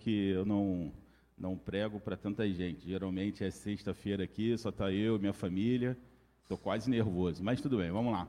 [0.00, 0.92] que eu não,
[1.38, 2.88] não prego para tanta gente.
[2.88, 5.96] Geralmente é sexta-feira aqui, só está eu e minha família.
[6.42, 8.26] Estou quase nervoso, mas tudo bem, vamos lá.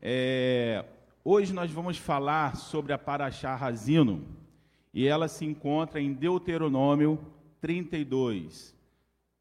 [0.00, 0.84] É,
[1.24, 4.26] hoje nós vamos falar sobre a Paraxá Razino,
[4.92, 7.18] e ela se encontra em Deuteronômio
[7.60, 8.74] 32.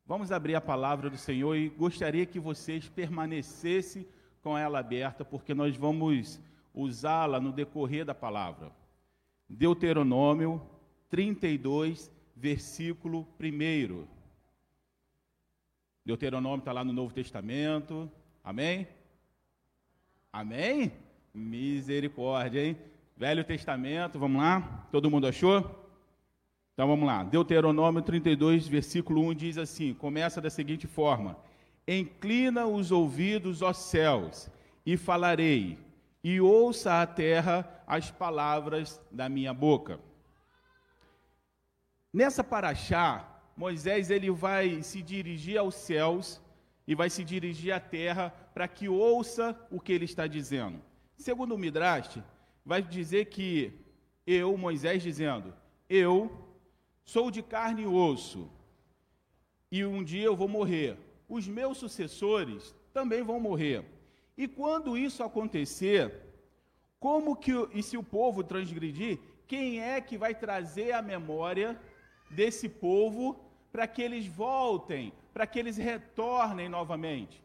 [0.05, 4.05] Vamos abrir a palavra do Senhor e gostaria que vocês permanecessem
[4.43, 6.39] com ela aberta, porque nós vamos
[6.73, 8.71] usá-la no decorrer da palavra.
[9.49, 10.61] Deuteronômio
[11.11, 14.07] 32, versículo 1.
[16.05, 18.09] Deuteronômio está lá no Novo Testamento.
[18.41, 18.87] Amém?
[20.31, 20.93] Amém?
[21.33, 22.77] Misericórdia, hein?
[23.17, 24.87] Velho Testamento, vamos lá?
[24.89, 25.59] Todo mundo achou?
[26.73, 27.25] Então vamos lá.
[27.25, 31.37] Deuteronômio 32, versículo 1 diz assim: começa da seguinte forma:
[31.85, 34.49] Inclina os ouvidos, ó céus,
[34.85, 35.77] e falarei,
[36.23, 39.99] e ouça a terra as palavras da minha boca.
[42.13, 46.41] Nessa paraxá, Moisés ele vai se dirigir aos céus
[46.85, 50.81] e vai se dirigir à terra para que ouça o que ele está dizendo.
[51.15, 52.21] Segundo o Midrash,
[52.65, 53.73] vai dizer que
[54.25, 55.53] eu, Moisés dizendo,
[55.89, 56.31] eu
[57.05, 58.49] sou de carne e osso,
[59.71, 60.97] e um dia eu vou morrer.
[61.29, 63.85] Os meus sucessores também vão morrer.
[64.37, 66.13] E quando isso acontecer,
[66.99, 69.17] como que e se o povo transgredir,
[69.47, 71.79] quem é que vai trazer a memória
[72.31, 73.39] desse povo
[73.71, 77.43] para que eles voltem, para que eles retornem novamente.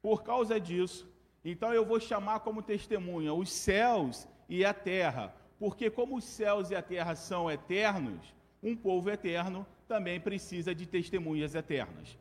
[0.00, 1.08] Por causa disso,
[1.44, 6.70] então eu vou chamar como testemunha os céus e a terra, porque como os céus
[6.70, 12.18] e a terra são eternos, um povo eterno também precisa de testemunhas eternas.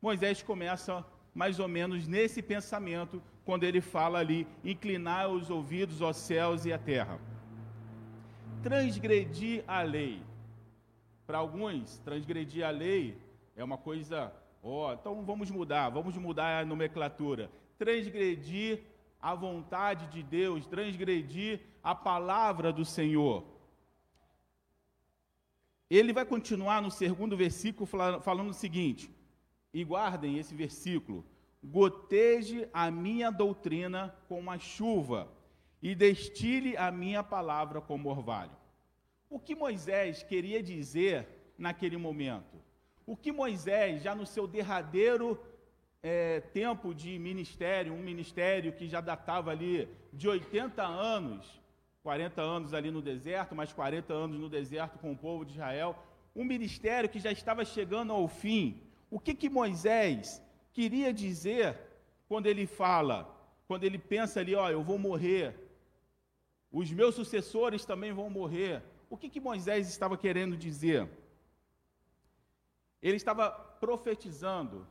[0.00, 1.04] Moisés começa
[1.34, 6.72] mais ou menos nesse pensamento, quando ele fala ali: inclinar os ouvidos aos céus e
[6.72, 7.20] à terra.
[8.62, 10.22] Transgredir a lei.
[11.28, 13.20] Para alguns, transgredir a lei
[13.54, 17.50] é uma coisa, ó, oh, então vamos mudar, vamos mudar a nomenclatura.
[17.76, 18.80] Transgredir
[19.20, 23.44] a vontade de Deus, transgredir a palavra do Senhor.
[25.90, 29.14] Ele vai continuar no segundo versículo falando o seguinte,
[29.70, 31.26] e guardem esse versículo:
[31.62, 35.28] goteje a minha doutrina como a chuva,
[35.82, 38.56] e destile a minha palavra como orvalho.
[39.30, 41.26] O que Moisés queria dizer
[41.58, 42.56] naquele momento?
[43.06, 45.38] O que Moisés, já no seu derradeiro
[46.02, 51.60] é, tempo de ministério, um ministério que já datava ali de 80 anos,
[52.02, 55.96] 40 anos ali no deserto, mais 40 anos no deserto com o povo de Israel,
[56.34, 58.80] um ministério que já estava chegando ao fim.
[59.10, 61.76] O que, que Moisés queria dizer
[62.28, 63.28] quando ele fala,
[63.66, 65.54] quando ele pensa ali, ó, eu vou morrer,
[66.70, 71.08] os meus sucessores também vão morrer, o que, que Moisés estava querendo dizer?
[73.00, 74.86] Ele estava profetizando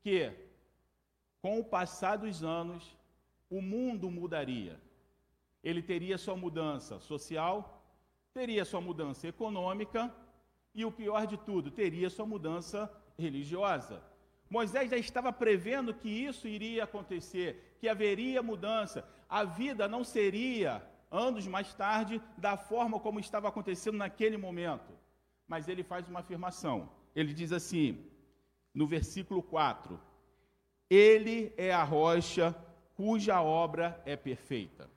[0.00, 0.30] que,
[1.40, 2.96] com o passar dos anos,
[3.50, 4.80] o mundo mudaria.
[5.62, 7.82] Ele teria sua mudança social,
[8.32, 10.14] teria sua mudança econômica
[10.74, 14.02] e, o pior de tudo, teria sua mudança religiosa.
[14.50, 19.08] Moisés já estava prevendo que isso iria acontecer, que haveria mudança.
[19.28, 24.92] A vida não seria anos mais tarde, da forma como estava acontecendo naquele momento.
[25.46, 26.88] Mas ele faz uma afirmação.
[27.14, 28.04] Ele diz assim,
[28.74, 30.00] no versículo 4:
[30.90, 32.54] Ele é a rocha
[32.96, 34.90] cuja obra é perfeita.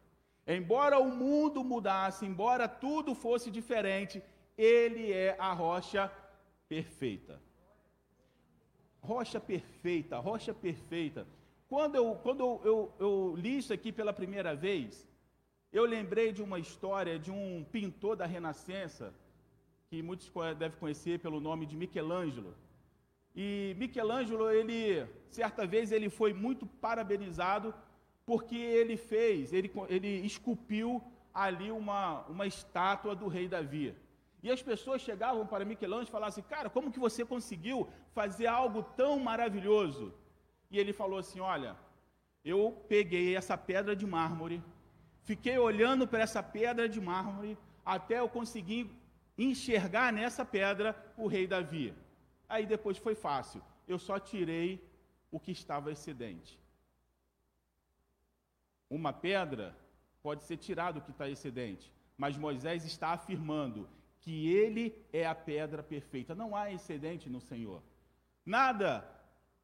[0.45, 4.23] Embora o mundo mudasse, embora tudo fosse diferente,
[4.57, 6.11] ele é a rocha
[6.69, 7.41] perfeita.
[9.01, 11.27] Rocha perfeita, rocha perfeita.
[11.67, 15.05] Quando eu, quando eu, eu, eu li isso aqui pela primeira vez,
[15.71, 19.13] eu lembrei de uma história de um pintor da Renascença,
[19.89, 22.53] que muitos devem conhecer pelo nome de Michelangelo.
[23.35, 27.73] E Michelangelo, ele, certa vez, ele foi muito parabenizado
[28.25, 31.01] porque ele fez, ele, ele esculpiu
[31.33, 33.95] ali uma, uma estátua do rei Davi.
[34.43, 38.47] E as pessoas chegavam para Michelangelo e falavam assim, cara, como que você conseguiu fazer
[38.47, 40.13] algo tão maravilhoso?
[40.69, 41.75] E ele falou assim, olha,
[42.43, 44.61] eu peguei essa pedra de mármore,
[45.27, 48.89] Fiquei olhando para essa pedra de mármore até eu conseguir
[49.37, 51.93] enxergar nessa pedra o rei Davi.
[52.47, 53.61] Aí depois foi fácil.
[53.85, 54.81] Eu só tirei
[55.29, 56.57] o que estava excedente.
[58.89, 59.75] Uma pedra
[60.23, 63.89] pode ser tirado o que está excedente, mas Moisés está afirmando
[64.21, 66.33] que ele é a pedra perfeita.
[66.33, 67.83] Não há excedente no Senhor.
[68.45, 69.05] Nada,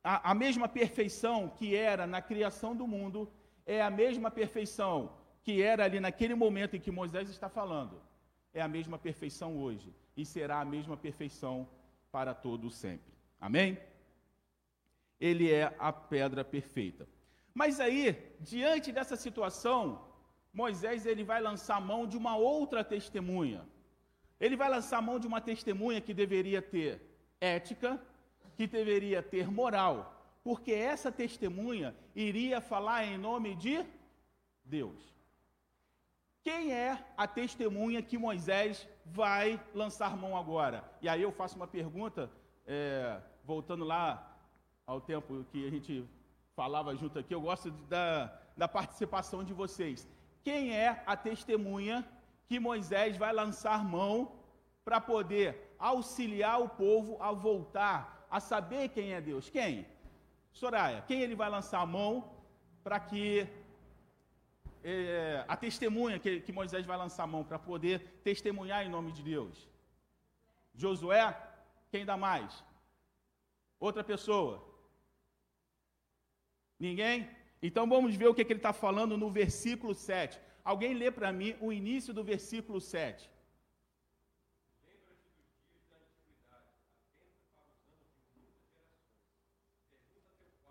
[0.04, 3.32] a, a mesma perfeição que era na criação do mundo,
[3.66, 8.02] é a mesma perfeição que era ali naquele momento em que Moisés está falando.
[8.54, 11.68] é a mesma perfeição hoje e será a mesma perfeição
[12.12, 13.12] para todo sempre.
[13.42, 13.78] Amém?
[15.20, 17.08] Ele é a pedra perfeita.
[17.54, 20.08] Mas aí, diante dessa situação,
[20.54, 23.68] Moisés ele vai lançar mão de uma outra testemunha.
[24.40, 27.02] Ele vai lançar mão de uma testemunha que deveria ter
[27.42, 28.00] ética,
[28.56, 29.98] que deveria ter moral,
[30.44, 33.84] porque essa testemunha iria falar em nome de
[34.64, 35.14] Deus.
[36.44, 40.84] Quem é a testemunha que Moisés vai lançar mão agora?
[41.02, 42.30] E aí eu faço uma pergunta,
[42.68, 44.06] é, voltando lá
[44.86, 46.06] ao tempo que a gente
[46.54, 50.06] falava junto aqui, eu gosto da, da participação de vocês.
[50.44, 52.06] Quem é a testemunha
[52.46, 54.34] que Moisés vai lançar mão
[54.84, 59.50] para poder auxiliar o povo a voltar, a saber quem é Deus?
[59.50, 59.88] Quem?
[60.52, 62.30] Soraya, quem ele vai lançar a mão
[62.84, 63.48] para que
[64.84, 69.12] é, a testemunha que, que Moisés vai lançar a mão para poder testemunhar em nome
[69.12, 69.68] de Deus?
[70.76, 71.36] Josué,
[71.92, 72.64] quem dá mais?
[73.80, 74.64] Outra pessoa?
[76.80, 77.30] Ninguém?
[77.62, 80.40] Então vamos ver o que, que ele está falando no versículo 7.
[80.64, 83.30] Alguém lê para mim o início do versículo 7.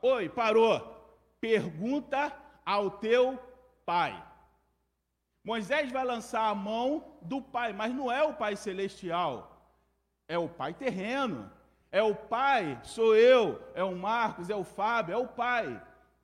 [0.02, 0.80] Oi, parou.
[1.40, 3.38] Pergunta ao teu
[3.92, 4.12] pai.
[5.44, 6.86] Moisés vai lançar a mão
[7.20, 9.34] do pai, mas não é o pai celestial,
[10.26, 11.50] é o pai terreno.
[11.94, 15.66] É o pai, sou eu, é o Marcos, é o Fábio, é o pai.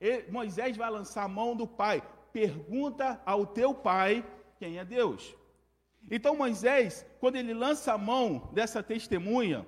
[0.01, 2.03] Ele, Moisés vai lançar a mão do pai.
[2.33, 4.25] Pergunta ao teu pai
[4.59, 5.37] quem é Deus.
[6.11, 9.67] Então Moisés, quando ele lança a mão dessa testemunha,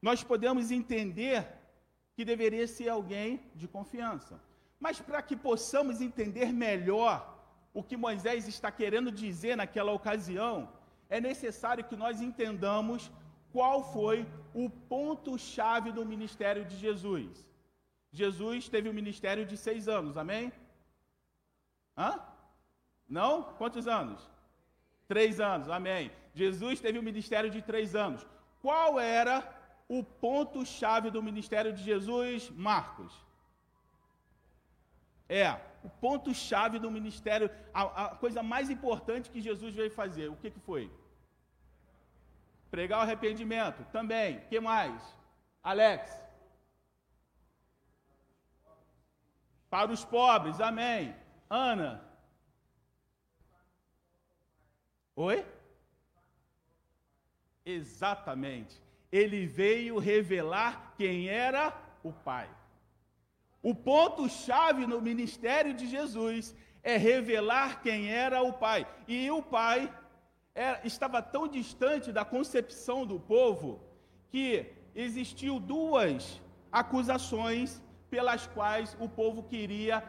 [0.00, 1.46] nós podemos entender
[2.14, 4.40] que deveria ser alguém de confiança.
[4.80, 7.31] Mas para que possamos entender melhor
[7.78, 10.56] o que Moisés está querendo dizer naquela ocasião,
[11.08, 13.10] é necessário que nós entendamos
[13.52, 17.30] qual foi o ponto-chave do ministério de Jesus.
[18.10, 20.52] Jesus teve um ministério de seis anos, amém?
[21.96, 22.12] Hã?
[23.08, 23.42] Não?
[23.60, 24.20] Quantos anos?
[25.06, 26.10] Três anos, amém.
[26.34, 28.26] Jesus teve um ministério de três anos.
[28.60, 29.36] Qual era
[29.88, 33.12] o ponto-chave do ministério de Jesus, Marcos?
[35.28, 40.36] É, o ponto-chave do ministério, a, a, coisa mais importante que Jesus veio fazer, o
[40.36, 40.90] que, que foi?
[42.70, 44.40] Pregar o arrependimento, também.
[44.48, 45.02] Que mais?
[45.62, 46.20] Alex?
[49.68, 51.14] Para os pobres, amém.
[51.48, 52.02] Ana?
[55.16, 55.44] Oi?
[57.64, 58.82] Exatamente
[59.12, 62.48] ele veio revelar quem era o Pai.
[63.62, 68.86] O ponto-chave no ministério de Jesus é revelar quem era o Pai.
[69.06, 69.92] E o Pai
[70.54, 73.80] era, é, estava tão distante da concepção do povo
[74.30, 77.80] que existiu duas acusações
[78.10, 80.02] pelas quais o povo queria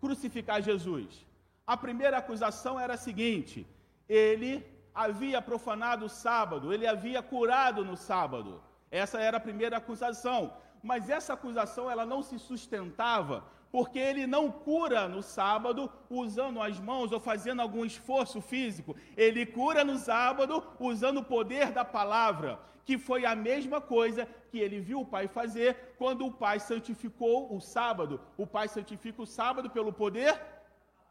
[0.00, 1.26] crucificar Jesus.
[1.66, 3.66] A primeira acusação era a seguinte:
[4.08, 4.64] ele
[4.94, 8.62] havia profanado o sábado, ele havia curado no sábado.
[8.90, 10.52] Essa era a primeira acusação.
[10.90, 13.42] Mas essa acusação ela não se sustentava,
[13.72, 18.94] porque ele não cura no sábado usando as mãos ou fazendo algum esforço físico.
[19.16, 24.58] Ele cura no sábado usando o poder da palavra, que foi a mesma coisa que
[24.58, 28.20] ele viu o Pai fazer quando o Pai santificou o sábado.
[28.36, 30.38] O Pai santifica o sábado pelo poder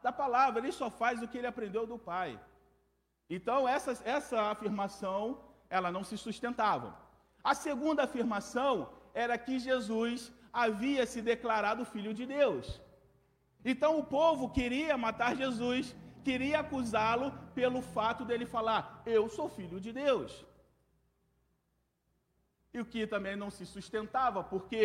[0.03, 0.59] da palavra.
[0.61, 2.39] Ele só faz o que ele aprendeu do Pai.
[3.27, 6.95] Então, essa, essa afirmação, ela não se sustentava.
[7.43, 12.81] A segunda afirmação era que Jesus havia se declarado filho de Deus.
[13.63, 19.79] Então, o povo queria matar Jesus, queria acusá-lo pelo fato dele falar: Eu sou filho
[19.79, 20.45] de Deus.
[22.73, 24.83] E o que também não se sustentava, porque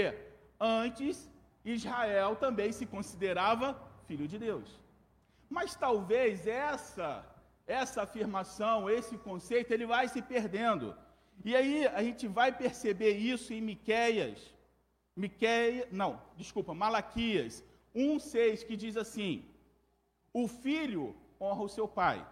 [0.60, 1.30] antes
[1.64, 3.66] Israel também se considerava
[4.06, 4.68] filho de Deus.
[5.48, 7.08] Mas talvez essa
[7.68, 10.96] essa afirmação, esse conceito, ele vai se perdendo.
[11.44, 14.38] E aí a gente vai perceber isso em Miqueias,
[15.16, 17.64] Miqueias, não, desculpa, Malaquias
[17.94, 19.44] 1:6 que diz assim:
[20.32, 22.24] O filho honra o seu pai,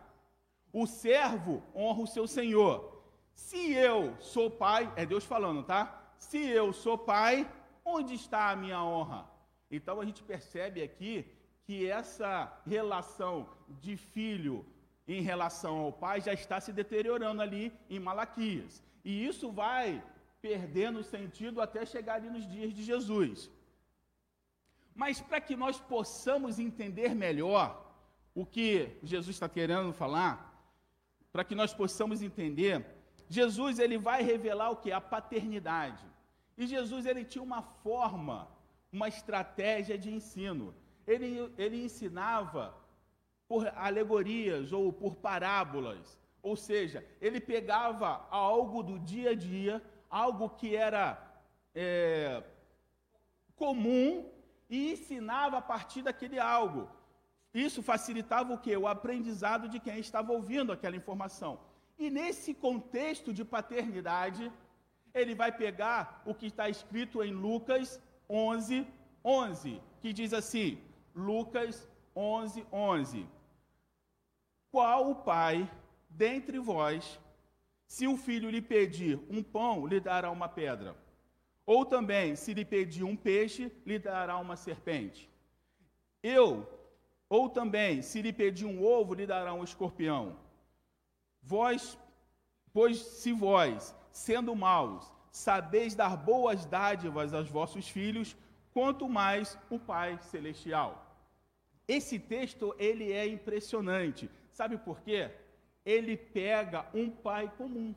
[0.72, 3.02] o servo honra o seu senhor.
[3.34, 6.14] Se eu sou pai, é Deus falando, tá?
[6.18, 7.50] Se eu sou pai,
[7.84, 9.28] onde está a minha honra?
[9.70, 11.26] Então a gente percebe aqui
[11.64, 13.48] que essa relação
[13.80, 14.64] de filho
[15.08, 18.82] em relação ao pai já está se deteriorando ali em Malaquias.
[19.08, 20.02] E isso vai
[20.42, 23.48] perdendo sentido até chegar ali nos dias de Jesus.
[25.02, 27.66] Mas para que nós possamos entender melhor
[28.34, 30.34] o que Jesus está querendo falar,
[31.32, 32.84] para que nós possamos entender,
[33.28, 34.90] Jesus ele vai revelar o que?
[34.90, 36.04] A paternidade.
[36.58, 38.48] E Jesus ele tinha uma forma,
[38.90, 40.75] uma estratégia de ensino.
[41.06, 42.76] Ele, ele ensinava
[43.46, 46.18] por alegorias ou por parábolas.
[46.50, 49.74] Ou seja, ele pegava algo do dia a dia,
[50.08, 51.04] algo que era
[51.74, 52.40] é,
[53.62, 54.30] comum,
[54.70, 56.82] e ensinava a partir daquele algo.
[57.52, 58.76] Isso facilitava o que?
[58.76, 61.52] O aprendizado de quem estava ouvindo aquela informação.
[61.98, 64.44] E nesse contexto de paternidade,
[65.12, 68.00] ele vai pegar o que está escrito em Lucas
[68.30, 68.86] 11,
[69.24, 70.78] 11, que diz assim:
[71.12, 73.26] Lucas 11, 11.
[74.70, 75.68] Qual o pai
[76.16, 77.20] dentre vós,
[77.87, 80.96] se o filho lhe pedir um pão, lhe dará uma pedra?
[81.64, 85.28] Ou também, se lhe pedir um peixe, lhe dará uma serpente?
[86.23, 86.66] Eu,
[87.28, 90.37] ou também, se lhe pedir um ovo, lhe dará um escorpião?
[91.42, 91.99] Vós,
[92.73, 98.37] pois se vós, sendo maus, sabeis dar boas dádivas aos vossos filhos,
[98.73, 100.90] quanto mais o Pai celestial.
[101.87, 104.30] Esse texto ele é impressionante.
[104.50, 105.30] Sabe por quê?
[105.87, 107.95] Ele pega um pai comum.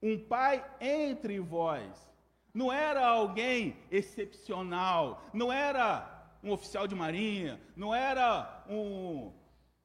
[0.00, 2.10] Um pai entre vós.
[2.54, 6.08] Não era alguém excepcional, não era
[6.42, 9.32] um oficial de marinha, não era um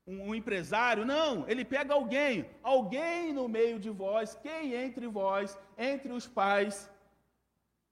[0.07, 5.59] um, um empresário, não, ele pega alguém, alguém no meio de vós, quem entre vós,
[5.77, 6.89] entre os pais,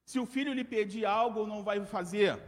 [0.05, 2.41] se o filho lhe pedir algo, não vai fazer.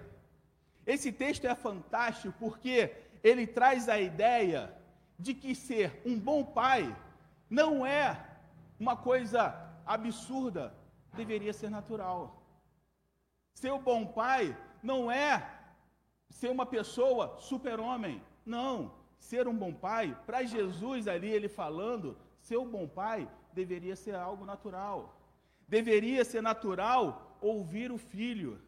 [0.86, 4.74] Esse texto é fantástico porque ele traz a ideia
[5.18, 6.96] de que ser um bom pai
[7.50, 8.26] não é
[8.80, 9.56] uma coisa
[9.86, 10.74] absurda,
[11.14, 12.44] deveria ser natural.
[13.54, 15.50] Ser um bom pai não é
[16.30, 22.58] ser uma pessoa super-homem, não ser um bom pai, para Jesus ali, ele falando, ser
[22.58, 25.20] um bom pai deveria ser algo natural.
[25.68, 28.62] Deveria ser natural ouvir o filho.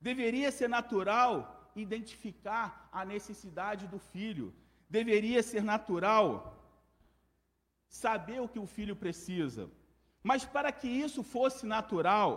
[0.00, 4.52] Deveria ser natural identificar a necessidade do filho.
[4.98, 6.30] Deveria ser natural
[8.02, 9.64] saber o que o filho precisa.
[10.30, 12.32] Mas para que isso fosse natural,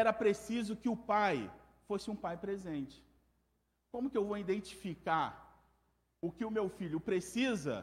[0.00, 1.36] era preciso que o pai
[1.88, 2.96] fosse um pai presente.
[3.92, 5.28] Como que eu vou identificar
[6.26, 7.74] o que o meu filho precisa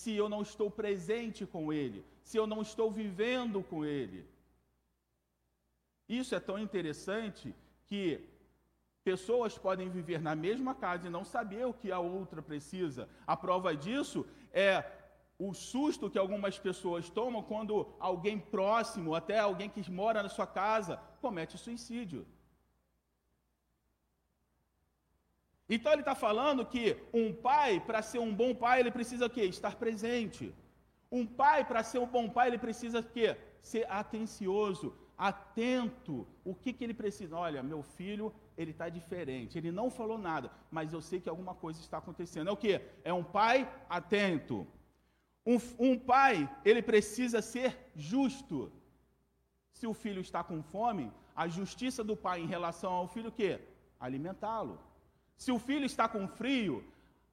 [0.00, 4.20] se eu não estou presente com ele, se eu não estou vivendo com ele.
[6.08, 7.54] Isso é tão interessante
[7.86, 8.02] que
[9.10, 13.08] pessoas podem viver na mesma casa e não saber o que a outra precisa.
[13.26, 14.72] A prova disso é
[15.38, 20.46] o susto que algumas pessoas tomam quando alguém próximo, até alguém que mora na sua
[20.46, 22.26] casa, comete suicídio.
[25.68, 29.30] Então ele está falando que um pai, para ser um bom pai, ele precisa o
[29.30, 29.44] quê?
[29.44, 30.54] Estar presente.
[31.10, 33.36] Um pai, para ser um bom pai, ele precisa o quê?
[33.62, 36.26] Ser atencioso, atento.
[36.44, 37.36] O que, que ele precisa?
[37.36, 39.58] Olha, meu filho, ele está diferente.
[39.58, 42.48] Ele não falou nada, mas eu sei que alguma coisa está acontecendo.
[42.48, 42.80] É o quê?
[43.02, 44.66] É um pai atento.
[45.46, 48.72] Um, um pai, ele precisa ser justo.
[49.72, 53.32] Se o filho está com fome, a justiça do pai em relação ao filho, o
[53.32, 53.60] quê?
[53.98, 54.78] Alimentá-lo.
[55.36, 56.84] Se o filho está com frio,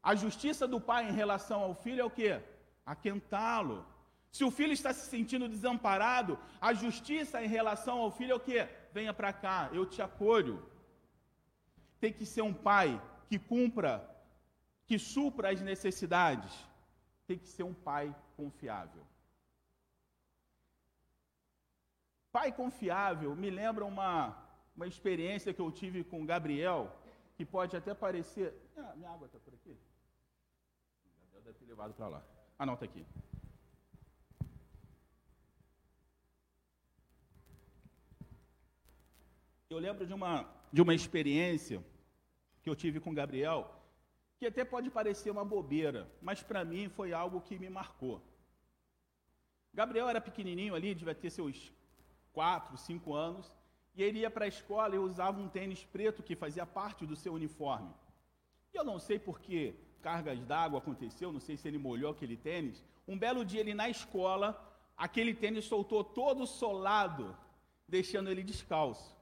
[0.02, 2.42] a justiça do pai em relação ao filho é o quê?
[2.86, 3.86] Aquentá-lo.
[4.32, 8.40] Se o filho está se sentindo desamparado, a justiça em relação ao filho é o
[8.40, 8.68] quê?
[8.94, 10.64] Venha para cá, eu te acolho.
[12.02, 12.90] Tem que ser um pai
[13.30, 13.94] que cumpra,
[14.88, 16.52] que supra as necessidades.
[17.28, 19.04] Tem que ser um pai confiável.
[22.32, 24.36] Pai confiável me lembra uma,
[24.76, 26.82] uma experiência que eu tive com Gabriel
[27.36, 28.50] que pode até parecer.
[28.76, 29.78] Ah, minha água está por aqui?
[31.22, 32.24] Gabriel deve ter levado para lá.
[32.58, 33.06] Ah, não, está aqui.
[39.70, 40.34] Eu lembro de uma,
[40.74, 41.82] de uma experiência
[42.62, 43.70] que eu tive com Gabriel,
[44.38, 48.22] que até pode parecer uma bobeira, mas para mim foi algo que me marcou.
[49.74, 51.72] Gabriel era pequenininho ali, devia ter seus
[52.34, 53.52] 4, 5 anos,
[53.96, 57.16] e ele ia para a escola e usava um tênis preto que fazia parte do
[57.16, 57.94] seu uniforme.
[58.74, 62.36] E eu não sei por que cargas d'água aconteceu, não sei se ele molhou aquele
[62.36, 62.84] tênis.
[63.08, 64.60] Um belo dia ele na escola,
[64.98, 67.38] aquele tênis soltou todo solado,
[67.88, 69.16] deixando ele descalço.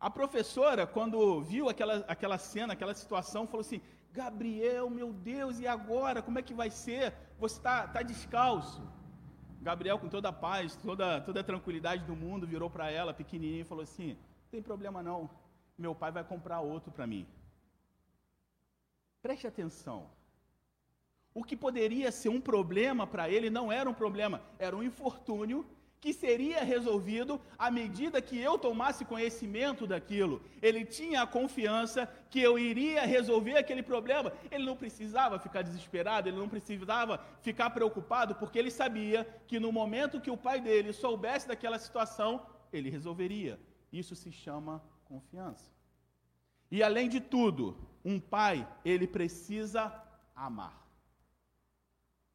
[0.00, 3.80] A professora, quando viu aquela, aquela cena, aquela situação, falou assim:
[4.12, 6.22] Gabriel, meu Deus, e agora?
[6.22, 7.12] Como é que vai ser?
[7.38, 8.82] Você está tá descalço.
[9.60, 13.62] Gabriel, com toda a paz, toda, toda a tranquilidade do mundo, virou para ela, pequenininho,
[13.62, 15.28] e falou assim: Não tem problema não,
[15.76, 17.26] meu pai vai comprar outro para mim.
[19.20, 20.06] Preste atenção.
[21.34, 25.66] O que poderia ser um problema para ele não era um problema, era um infortúnio
[26.00, 30.40] que seria resolvido à medida que eu tomasse conhecimento daquilo.
[30.62, 34.32] Ele tinha a confiança que eu iria resolver aquele problema.
[34.50, 39.72] Ele não precisava ficar desesperado, ele não precisava ficar preocupado, porque ele sabia que no
[39.72, 43.58] momento que o pai dele soubesse daquela situação, ele resolveria.
[43.92, 45.70] Isso se chama confiança.
[46.70, 49.92] E além de tudo, um pai, ele precisa
[50.34, 50.86] amar.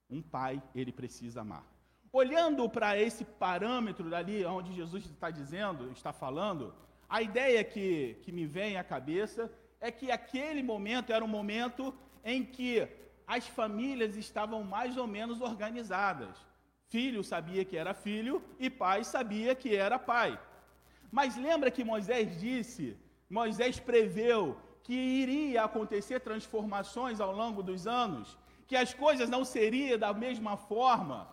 [0.10, 1.73] Um pai, ele precisa amar.
[2.16, 6.72] Olhando para esse parâmetro dali, onde Jesus está dizendo, está falando,
[7.10, 9.52] a ideia que, que me vem à cabeça
[9.82, 11.92] é que aquele momento era um momento
[12.24, 12.88] em que
[13.26, 16.38] as famílias estavam mais ou menos organizadas.
[16.88, 20.40] Filho sabia que era filho e pai sabia que era pai.
[21.12, 22.96] Mas lembra que Moisés disse,
[23.28, 29.98] Moisés preveu que iria acontecer transformações ao longo dos anos, que as coisas não seriam
[29.98, 31.33] da mesma forma.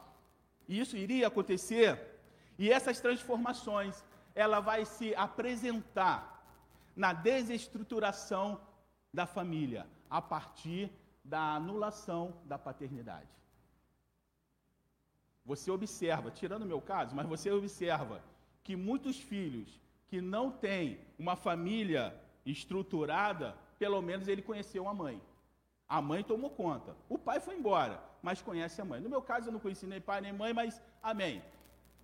[0.70, 2.00] E isso iria acontecer.
[2.56, 4.04] E essas transformações,
[4.36, 6.46] ela vai se apresentar
[6.94, 8.60] na desestruturação
[9.12, 10.88] da família, a partir
[11.24, 13.26] da anulação da paternidade.
[15.44, 18.22] Você observa, tirando o meu caso, mas você observa
[18.62, 22.14] que muitos filhos que não têm uma família
[22.46, 25.20] estruturada, pelo menos ele conheceu a mãe.
[25.88, 26.94] A mãe tomou conta.
[27.08, 29.00] O pai foi embora mas conhece a mãe.
[29.00, 31.42] No meu caso, eu não conheci nem pai nem mãe, mas amém.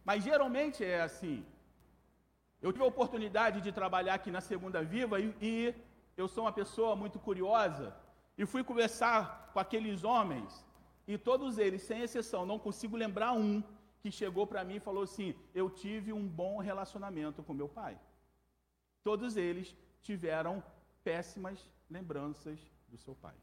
[0.05, 1.45] Mas geralmente é assim.
[2.63, 5.75] Eu tive a oportunidade de trabalhar aqui na Segunda Viva e, e
[6.17, 7.95] eu sou uma pessoa muito curiosa
[8.39, 10.65] e fui conversar com aqueles homens
[11.07, 13.63] e todos eles, sem exceção, não consigo lembrar um
[14.01, 17.99] que chegou para mim e falou assim: Eu tive um bom relacionamento com meu pai.
[19.05, 20.63] Todos eles tiveram
[21.05, 22.59] péssimas lembranças
[22.89, 23.35] do seu pai.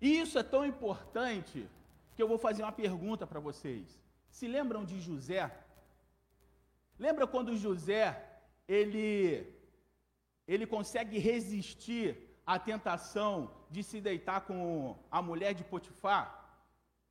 [0.00, 1.68] E isso é tão importante
[2.14, 4.00] que eu vou fazer uma pergunta para vocês.
[4.30, 5.52] Se lembram de José?
[6.98, 8.06] Lembra quando José
[8.66, 9.54] ele
[10.46, 16.24] ele consegue resistir à tentação de se deitar com a mulher de Potifar?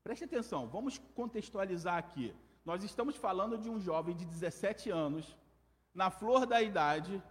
[0.03, 2.33] Preste atenção, vamos contextualizar aqui.
[2.65, 5.37] Nós estamos falando de um jovem de 17 anos,
[5.93, 7.21] na flor da idade,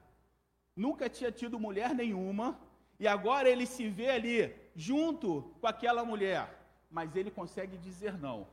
[0.75, 2.59] nunca tinha tido mulher nenhuma,
[2.99, 6.43] e agora ele se vê ali junto com aquela mulher,
[6.91, 8.47] mas ele consegue dizer não.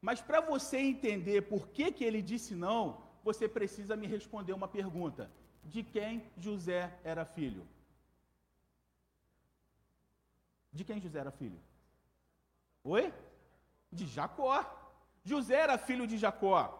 [0.00, 4.68] Mas para você entender por que, que ele disse não, você precisa me responder uma
[4.68, 5.30] pergunta:
[5.64, 7.66] de quem José era filho?
[10.72, 11.60] De quem José era filho?
[12.84, 13.12] Oi?
[13.92, 14.64] De Jacó.
[15.24, 16.76] José era filho de Jacó.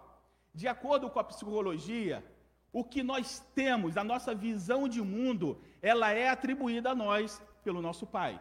[0.55, 2.24] De acordo com a psicologia,
[2.72, 7.83] o que nós temos, a nossa visão de mundo, ela é atribuída a nós pelo
[7.83, 8.40] nosso pai.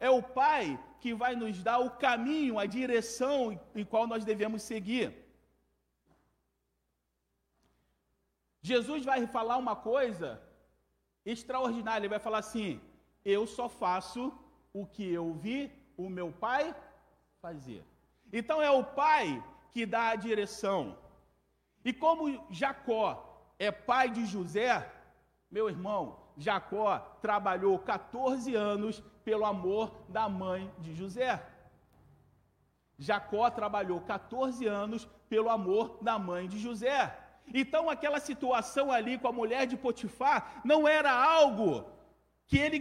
[0.00, 0.64] É o Pai
[1.00, 5.14] que vai nos dar o caminho, a direção em qual nós devemos seguir.
[8.60, 10.42] Jesus vai falar uma coisa
[11.24, 12.80] extraordinária, ele vai falar assim:
[13.24, 14.32] Eu só faço
[14.72, 16.74] o que eu vi o meu pai
[17.40, 17.84] fazer.
[18.32, 19.42] Então é o pai
[19.72, 20.98] que dá a direção.
[21.84, 23.06] E como Jacó
[23.58, 24.90] é pai de José,
[25.50, 31.42] meu irmão, Jacó trabalhou 14 anos pelo amor da mãe de José.
[32.98, 37.18] Jacó trabalhou 14 anos pelo amor da mãe de José.
[37.52, 41.84] Então, aquela situação ali com a mulher de Potifar não era algo
[42.46, 42.80] que ele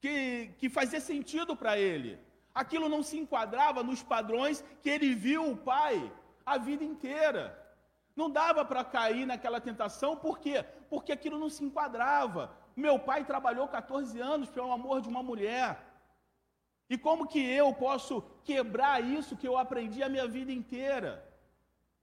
[0.00, 2.18] que, que fazia sentido para ele.
[2.54, 6.12] Aquilo não se enquadrava nos padrões que ele viu o pai
[6.44, 7.44] a vida inteira.
[8.14, 10.64] Não dava para cair naquela tentação, por quê?
[10.88, 12.56] Porque aquilo não se enquadrava.
[12.84, 15.82] Meu pai trabalhou 14 anos pelo amor de uma mulher.
[16.90, 21.26] E como que eu posso quebrar isso que eu aprendi a minha vida inteira?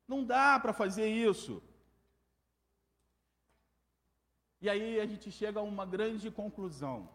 [0.08, 1.62] Não dá para fazer isso.
[4.60, 7.08] E aí a gente chega a uma grande conclusão.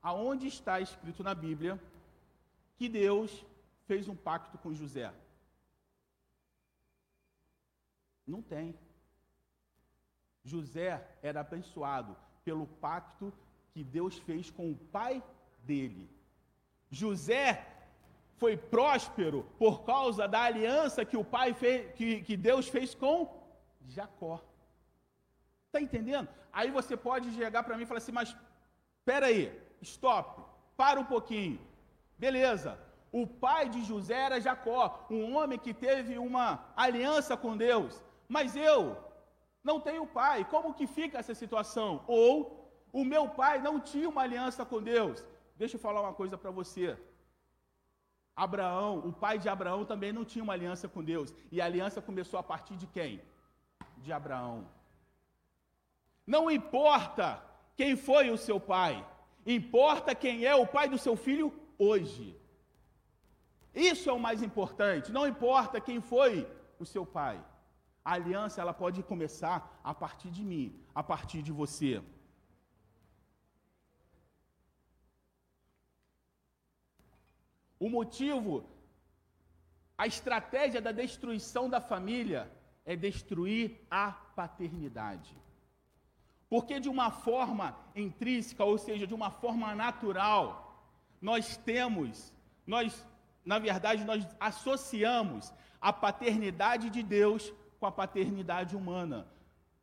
[0.00, 1.80] Aonde está escrito na Bíblia
[2.76, 3.44] que Deus
[3.86, 5.12] fez um pacto com José?
[8.24, 8.78] Não tem.
[10.44, 10.90] José
[11.22, 13.32] era abençoado pelo pacto
[13.72, 15.22] que Deus fez com o pai
[15.64, 16.08] dele.
[16.90, 17.66] José
[18.36, 23.16] foi próspero por causa da aliança que o pai fez, que, que Deus fez com
[23.88, 24.40] Jacó.
[25.66, 26.28] Está entendendo?
[26.52, 28.36] Aí você pode chegar para mim e falar assim, mas
[28.98, 29.42] espera aí,
[29.80, 30.42] stop,
[30.76, 31.58] para um pouquinho.
[32.18, 32.78] Beleza,
[33.10, 38.02] o pai de José era Jacó, um homem que teve uma aliança com Deus.
[38.28, 38.96] Mas eu
[39.62, 40.44] não tenho pai.
[40.44, 42.02] Como que fica essa situação?
[42.06, 42.30] Ou
[42.92, 45.24] o meu pai não tinha uma aliança com Deus.
[45.56, 46.98] deixa eu falar uma coisa para você.
[48.34, 51.34] Abraão, o pai de Abraão também não tinha uma aliança com Deus.
[51.50, 53.22] E a aliança começou a partir de quem?
[53.98, 54.66] De Abraão.
[56.26, 57.42] Não importa
[57.76, 59.04] quem foi o seu pai,
[59.46, 62.36] importa quem é o pai do seu filho hoje.
[63.74, 65.12] Isso é o mais importante.
[65.12, 66.46] Não importa quem foi
[66.78, 67.42] o seu pai.
[68.04, 72.02] A aliança ela pode começar a partir de mim, a partir de você.
[77.78, 78.64] O motivo,
[79.96, 82.50] a estratégia da destruição da família
[82.84, 85.36] é destruir a paternidade.
[86.48, 90.86] Porque de uma forma intrínseca, ou seja, de uma forma natural,
[91.20, 92.32] nós temos,
[92.66, 93.06] nós,
[93.44, 99.26] na verdade, nós associamos a paternidade de Deus com a paternidade humana.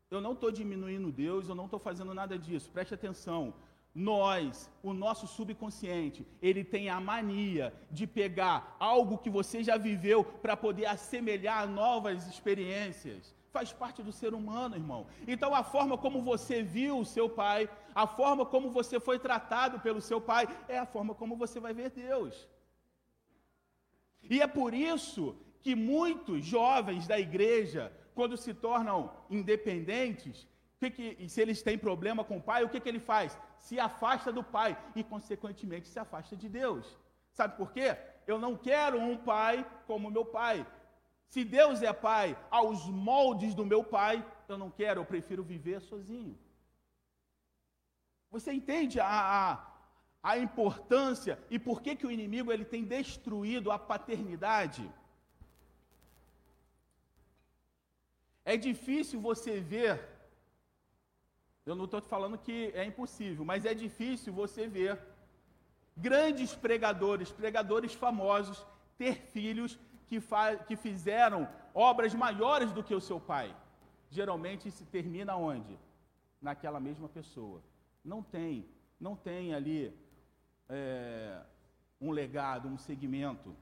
[0.09, 3.53] Eu não estou diminuindo Deus, eu não estou fazendo nada disso, preste atenção.
[3.93, 10.23] Nós, o nosso subconsciente, ele tem a mania de pegar algo que você já viveu
[10.23, 13.35] para poder assemelhar novas experiências.
[13.51, 15.05] Faz parte do ser humano, irmão.
[15.27, 19.81] Então, a forma como você viu o seu pai, a forma como você foi tratado
[19.81, 22.47] pelo seu pai, é a forma como você vai ver Deus.
[24.29, 30.47] E é por isso que muitos jovens da igreja, quando se tornam independentes,
[30.79, 33.37] que que, se eles têm problema com o pai, o que, que ele faz?
[33.57, 36.97] Se afasta do pai e, consequentemente, se afasta de Deus.
[37.33, 37.97] Sabe por quê?
[38.25, 40.65] Eu não quero um pai como meu pai.
[41.27, 45.81] Se Deus é pai aos moldes do meu pai, eu não quero, eu prefiro viver
[45.81, 46.37] sozinho.
[48.31, 49.67] Você entende a, a,
[50.23, 54.89] a importância e por que, que o inimigo ele tem destruído a paternidade?
[58.45, 60.01] É difícil você ver,
[61.65, 64.99] eu não estou falando que é impossível, mas é difícil você ver
[65.95, 68.65] grandes pregadores, pregadores famosos,
[68.97, 70.19] ter filhos que,
[70.67, 73.55] que fizeram obras maiores do que o seu pai.
[74.09, 75.77] Geralmente se termina onde?
[76.41, 77.61] Naquela mesma pessoa.
[78.03, 78.65] Não tem,
[78.99, 79.93] não tem ali
[80.67, 81.41] é,
[82.01, 83.55] um legado, um segmento.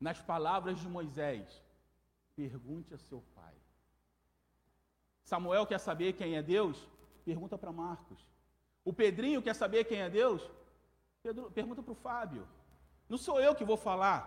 [0.00, 1.62] Nas palavras de Moisés,
[2.40, 3.54] Pergunte a seu pai.
[5.30, 6.88] Samuel quer saber quem é Deus?
[7.22, 8.20] Pergunta para Marcos.
[8.82, 10.42] O Pedrinho quer saber quem é Deus?
[11.22, 12.48] Pedro, pergunta para o Fábio.
[13.10, 14.22] Não sou eu que vou falar.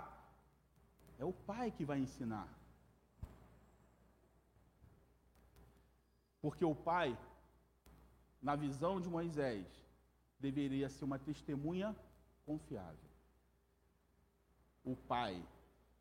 [1.17, 2.47] É o pai que vai ensinar.
[6.39, 7.17] Porque o pai,
[8.39, 9.65] na visão de Moisés,
[10.39, 11.95] deveria ser uma testemunha
[12.45, 13.09] confiável.
[14.83, 15.43] O pai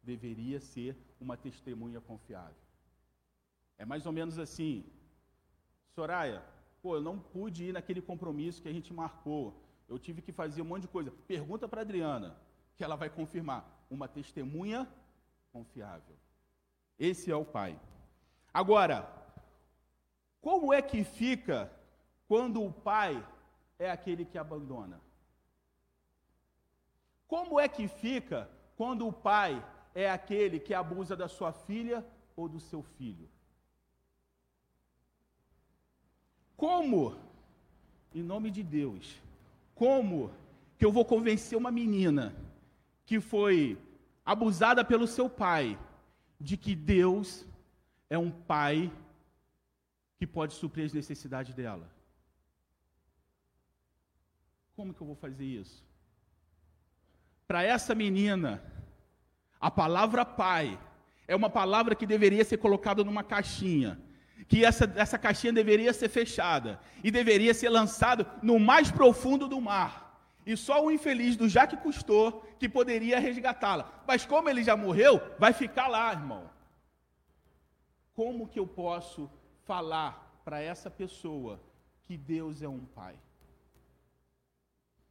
[0.02, 2.62] deveria ser uma testemunha confiável.
[3.78, 4.84] É mais ou menos assim,
[5.94, 6.42] Soraya,
[6.82, 9.42] pô, eu não pude ir naquele compromisso que a gente marcou.
[9.88, 11.10] Eu tive que fazer um monte de coisa.
[11.26, 12.36] Pergunta para Adriana,
[12.76, 13.62] que ela vai confirmar.
[13.90, 14.88] Uma testemunha
[15.52, 16.16] confiável.
[16.98, 17.78] Esse é o pai.
[18.52, 18.98] Agora,
[20.40, 21.70] como é que fica
[22.26, 23.12] quando o pai
[23.78, 25.00] é aquele que abandona?
[27.28, 29.62] Como é que fica quando o pai
[29.94, 33.28] é aquele que abusa da sua filha ou do seu filho.
[36.56, 37.16] Como,
[38.14, 39.20] em nome de Deus,
[39.74, 40.30] como
[40.78, 42.34] que eu vou convencer uma menina
[43.04, 43.78] que foi
[44.24, 45.78] abusada pelo seu pai
[46.40, 47.44] de que Deus
[48.08, 48.92] é um pai
[50.18, 51.90] que pode suprir as necessidades dela?
[54.76, 55.84] Como que eu vou fazer isso?
[57.46, 58.62] Para essa menina,
[59.62, 60.76] a palavra pai
[61.28, 63.96] é uma palavra que deveria ser colocada numa caixinha,
[64.48, 69.60] que essa, essa caixinha deveria ser fechada e deveria ser lançado no mais profundo do
[69.60, 70.20] mar.
[70.44, 74.02] E só o infeliz do Jaque Custou que poderia resgatá-la.
[74.04, 76.50] Mas como ele já morreu, vai ficar lá, irmão.
[78.12, 79.30] Como que eu posso
[79.64, 81.62] falar para essa pessoa
[82.02, 83.14] que Deus é um pai?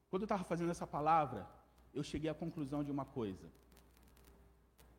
[0.09, 1.47] Quando eu estava fazendo essa palavra,
[1.93, 3.49] eu cheguei à conclusão de uma coisa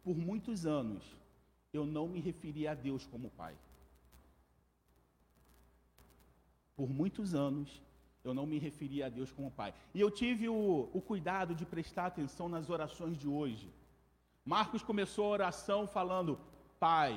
[0.04, 1.02] por muitos anos,
[1.72, 3.56] eu não me referi a Deus como Pai.
[6.76, 7.80] Por muitos anos,
[8.24, 9.74] eu não me referi a Deus como Pai.
[9.94, 13.68] E eu tive o, o cuidado de prestar atenção nas orações de hoje.
[14.44, 16.38] Marcos começou a oração falando:
[16.78, 17.14] Pai,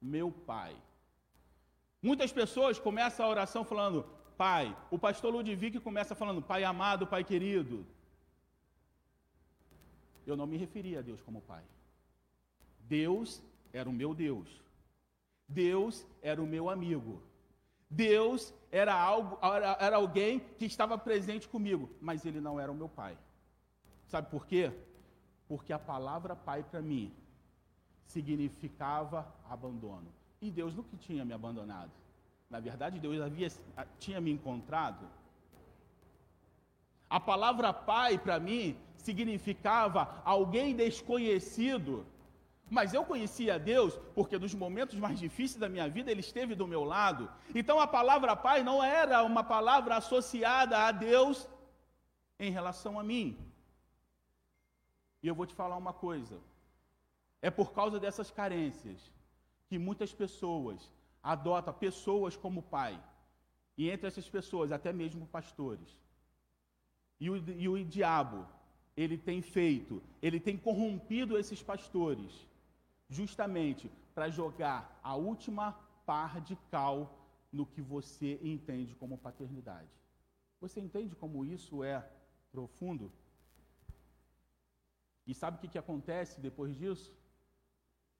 [0.00, 0.76] meu Pai.
[2.02, 4.04] Muitas pessoas começam a oração falando:
[4.36, 4.76] Pai.
[4.90, 7.86] O pastor Ludwig começa falando: Pai amado, Pai querido.
[10.26, 11.64] Eu não me referi a Deus como Pai.
[12.88, 14.48] Deus era o meu Deus.
[15.46, 17.22] Deus era o meu amigo.
[17.90, 22.74] Deus era, algo, era, era alguém que estava presente comigo, mas ele não era o
[22.74, 23.16] meu pai.
[24.06, 24.72] Sabe por quê?
[25.46, 27.12] Porque a palavra pai para mim
[28.06, 30.08] significava abandono.
[30.40, 31.90] E Deus nunca tinha me abandonado.
[32.50, 33.48] Na verdade, Deus havia,
[33.98, 35.06] tinha me encontrado.
[37.08, 42.06] A palavra pai para mim significava alguém desconhecido
[42.70, 46.66] mas eu conhecia Deus porque nos momentos mais difíceis da minha vida Ele esteve do
[46.66, 47.30] meu lado.
[47.54, 51.48] Então a palavra Pai não era uma palavra associada a Deus
[52.38, 53.38] em relação a mim.
[55.22, 56.38] E eu vou te falar uma coisa:
[57.42, 59.10] é por causa dessas carências
[59.68, 63.00] que muitas pessoas adotam pessoas como pai.
[63.76, 65.88] E entre essas pessoas, até mesmo pastores.
[67.20, 68.46] E o, e o diabo,
[68.96, 72.47] ele tem feito, ele tem corrompido esses pastores
[73.08, 75.72] justamente para jogar a última
[76.04, 77.18] par de cal
[77.52, 79.88] no que você entende como paternidade.
[80.60, 82.06] Você entende como isso é
[82.50, 83.12] profundo?
[85.26, 87.14] E sabe o que, que acontece depois disso?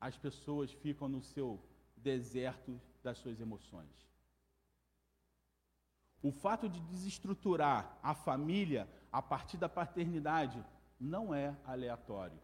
[0.01, 1.61] As pessoas ficam no seu
[1.97, 4.09] deserto das suas emoções.
[6.23, 10.65] O fato de desestruturar a família a partir da paternidade
[10.99, 12.39] não é aleatório.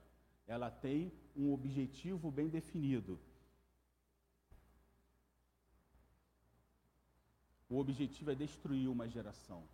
[0.46, 3.18] Ela tem um objetivo bem definido.
[7.68, 9.64] O objetivo é destruir uma geração.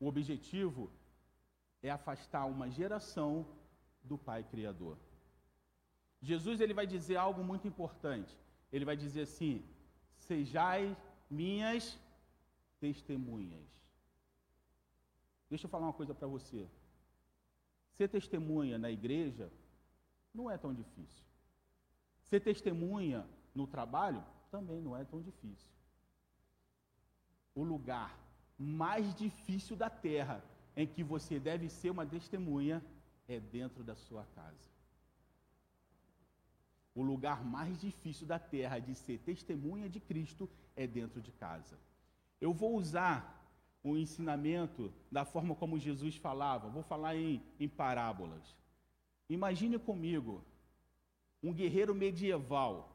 [0.00, 0.90] O objetivo
[1.82, 3.46] é afastar uma geração
[4.02, 4.96] do Pai Criador.
[6.20, 8.36] Jesus ele vai dizer algo muito importante.
[8.72, 9.64] Ele vai dizer assim:
[10.16, 10.96] Sejais
[11.30, 11.98] minhas
[12.80, 13.66] testemunhas.
[15.48, 16.68] Deixa eu falar uma coisa para você.
[17.96, 19.50] Ser testemunha na igreja
[20.34, 21.24] não é tão difícil.
[22.24, 25.70] Ser testemunha no trabalho também não é tão difícil.
[27.54, 28.18] O lugar
[28.58, 30.44] mais difícil da terra
[30.76, 32.84] em que você deve ser uma testemunha
[33.26, 34.68] é dentro da sua casa.
[36.94, 41.78] O lugar mais difícil da terra de ser testemunha de Cristo é dentro de casa.
[42.40, 43.38] Eu vou usar
[43.82, 48.56] o ensinamento da forma como Jesus falava, vou falar em, em parábolas.
[49.28, 50.44] Imagine comigo
[51.42, 52.90] um guerreiro medieval.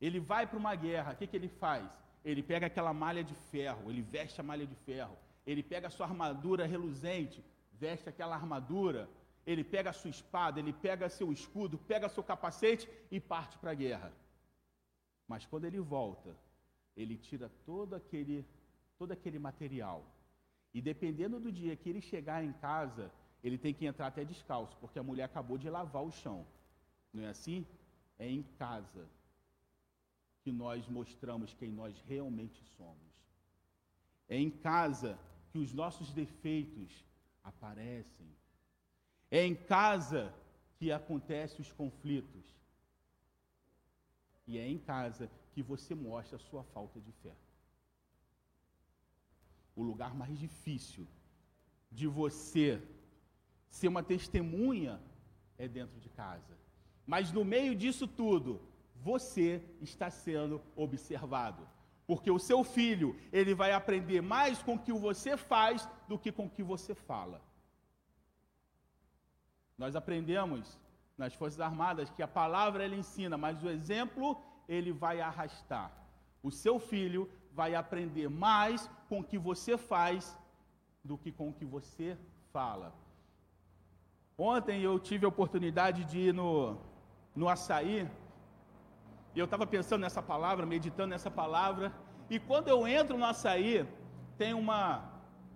[0.00, 1.90] Ele vai para uma guerra, o que, que ele faz?
[2.24, 5.90] Ele pega aquela malha de ferro, ele veste a malha de ferro, ele pega a
[5.90, 9.08] sua armadura reluzente, veste aquela armadura,
[9.44, 13.72] ele pega a sua espada, ele pega seu escudo, pega seu capacete e parte para
[13.72, 14.12] a guerra.
[15.26, 16.36] Mas quando ele volta,
[16.96, 18.46] ele tira todo aquele,
[18.98, 20.04] todo aquele material.
[20.72, 23.10] E dependendo do dia que ele chegar em casa,
[23.42, 26.46] ele tem que entrar até descalço, porque a mulher acabou de lavar o chão.
[27.12, 27.66] Não é assim?
[28.18, 29.08] É em casa
[30.42, 33.12] que nós mostramos quem nós realmente somos.
[34.28, 35.18] É em casa
[35.50, 37.04] que os nossos defeitos
[37.42, 38.28] aparecem.
[39.30, 40.32] É em casa
[40.78, 42.44] que acontecem os conflitos.
[44.46, 47.34] E é em casa que você mostra a sua falta de fé.
[49.74, 51.06] O lugar mais difícil
[51.90, 52.82] de você
[53.72, 55.00] ser uma testemunha
[55.58, 56.54] é dentro de casa.
[57.06, 58.60] Mas no meio disso tudo,
[58.94, 61.66] você está sendo observado.
[62.06, 66.30] Porque o seu filho, ele vai aprender mais com o que você faz do que
[66.30, 67.40] com o que você fala.
[69.78, 70.78] Nós aprendemos
[71.16, 75.90] nas Forças Armadas que a palavra ele ensina, mas o exemplo ele vai arrastar.
[76.42, 80.36] O seu filho vai aprender mais com o que você faz
[81.02, 82.18] do que com o que você
[82.52, 83.01] fala.
[84.36, 86.78] Ontem eu tive a oportunidade de ir no,
[87.34, 88.08] no açaí,
[89.34, 91.92] e eu estava pensando nessa palavra, meditando nessa palavra,
[92.28, 93.86] e quando eu entro no açaí,
[94.36, 95.04] tem uma,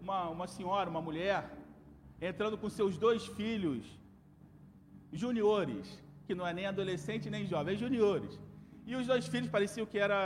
[0.01, 1.51] uma, uma senhora, uma mulher,
[2.21, 3.85] entrando com seus dois filhos,
[5.13, 8.39] juniores, que não é nem adolescente nem jovem, é juniores.
[8.87, 10.17] E os dois filhos pareciam que eram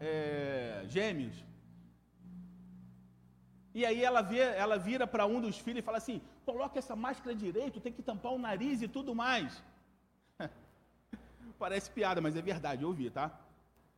[0.00, 1.36] é, gêmeos.
[3.74, 6.94] E aí ela, vê, ela vira para um dos filhos e fala assim: coloca essa
[6.94, 9.62] máscara direito, tem que tampar o nariz e tudo mais.
[11.58, 13.26] Parece piada, mas é verdade, eu ouvi, tá?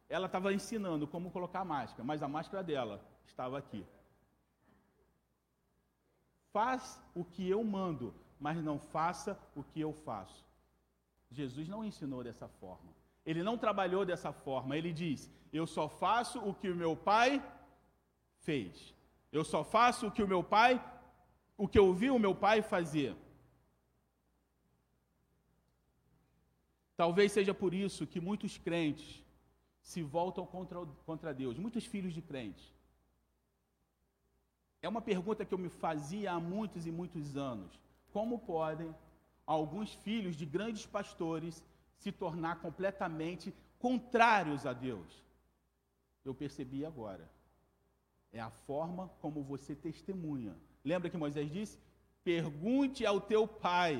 [0.09, 3.85] Ela estava ensinando como colocar a máscara, mas a máscara dela estava aqui.
[6.52, 10.44] Faz o que eu mando, mas não faça o que eu faço.
[11.30, 12.90] Jesus não ensinou dessa forma.
[13.24, 14.76] Ele não trabalhou dessa forma.
[14.76, 17.42] Ele diz: Eu só faço o que o meu pai
[18.38, 18.94] fez.
[19.32, 20.82] Eu só faço o que o meu pai,
[21.56, 23.16] o que eu vi o meu pai fazer.
[26.96, 29.22] Talvez seja por isso que muitos crentes
[29.82, 32.74] se voltam contra, contra Deus, muitos filhos de crentes.
[34.82, 37.80] É uma pergunta que eu me fazia há muitos e muitos anos.
[38.12, 38.94] Como podem
[39.46, 41.62] alguns filhos de grandes pastores
[41.98, 45.22] se tornar completamente contrários a Deus?
[46.24, 47.30] Eu percebi agora.
[48.32, 50.56] É a forma como você testemunha.
[50.90, 51.77] Lembra que Moisés disse?
[52.31, 53.94] Pergunte ao teu pai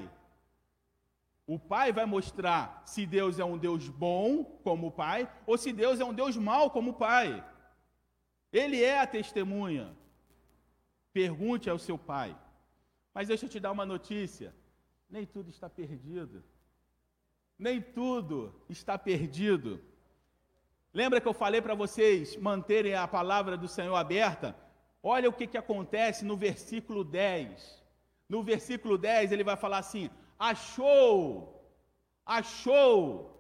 [1.47, 6.01] o pai vai mostrar se Deus é um Deus bom, como pai, ou se Deus
[6.01, 7.45] é um Deus mau, como pai.
[8.53, 9.97] Ele é a testemunha.
[11.13, 12.37] Pergunte ao seu pai.
[13.15, 14.53] Mas deixa eu te dar uma notícia:
[15.09, 16.43] nem tudo está perdido.
[17.57, 19.81] Nem tudo está perdido.
[20.93, 24.57] Lembra que eu falei para vocês manterem a palavra do Senhor aberta?
[25.03, 27.85] Olha o que, que acontece no versículo 10.
[28.29, 31.65] No versículo 10 ele vai falar assim: achou,
[32.25, 33.33] achou.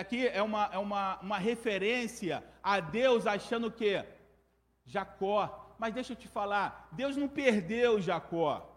[0.00, 4.04] Aqui é uma, é uma, uma referência a Deus achando que
[4.84, 5.74] Jacó.
[5.78, 8.70] Mas deixa eu te falar, Deus não perdeu Jacó.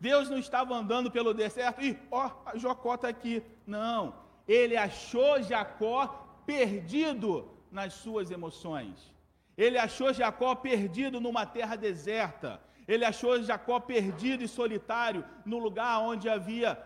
[0.00, 3.42] Deus não estava andando pelo deserto e, ó, Jacó está aqui.
[3.66, 4.14] Não,
[4.46, 6.06] ele achou Jacó
[6.46, 9.12] perdido nas suas emoções.
[9.56, 12.60] Ele achou Jacó perdido numa terra deserta.
[12.86, 16.80] Ele achou Jacó perdido e solitário no lugar onde havia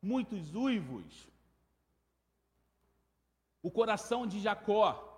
[0.00, 1.28] muitos uivos.
[3.62, 5.14] O coração de Jacó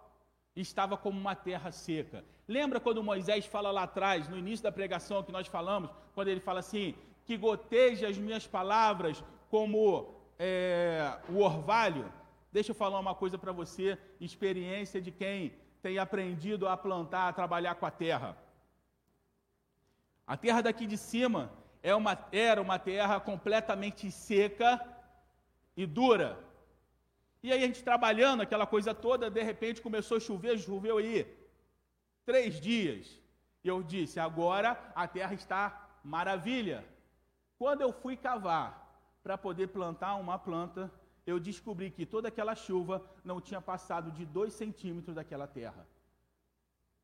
[0.55, 2.25] estava como uma terra seca.
[2.47, 6.41] Lembra quando Moisés fala lá atrás, no início da pregação que nós falamos, quando ele
[6.41, 12.11] fala assim: que goteje as minhas palavras como é, o orvalho?
[12.57, 17.33] Deixa eu falar uma coisa para você, experiência de quem tem aprendido a plantar, a
[17.41, 18.31] trabalhar com a terra.
[20.27, 24.71] A terra daqui de cima é uma, era uma terra completamente seca
[25.77, 26.31] e dura.
[27.43, 31.27] E aí a gente trabalhando aquela coisa toda, de repente começou a chover, choveu aí
[32.25, 33.21] três dias.
[33.63, 36.83] E eu disse, agora a terra está maravilha.
[37.59, 38.69] Quando eu fui cavar
[39.23, 40.91] para poder plantar uma planta,
[41.27, 45.87] eu descobri que toda aquela chuva não tinha passado de dois centímetros daquela terra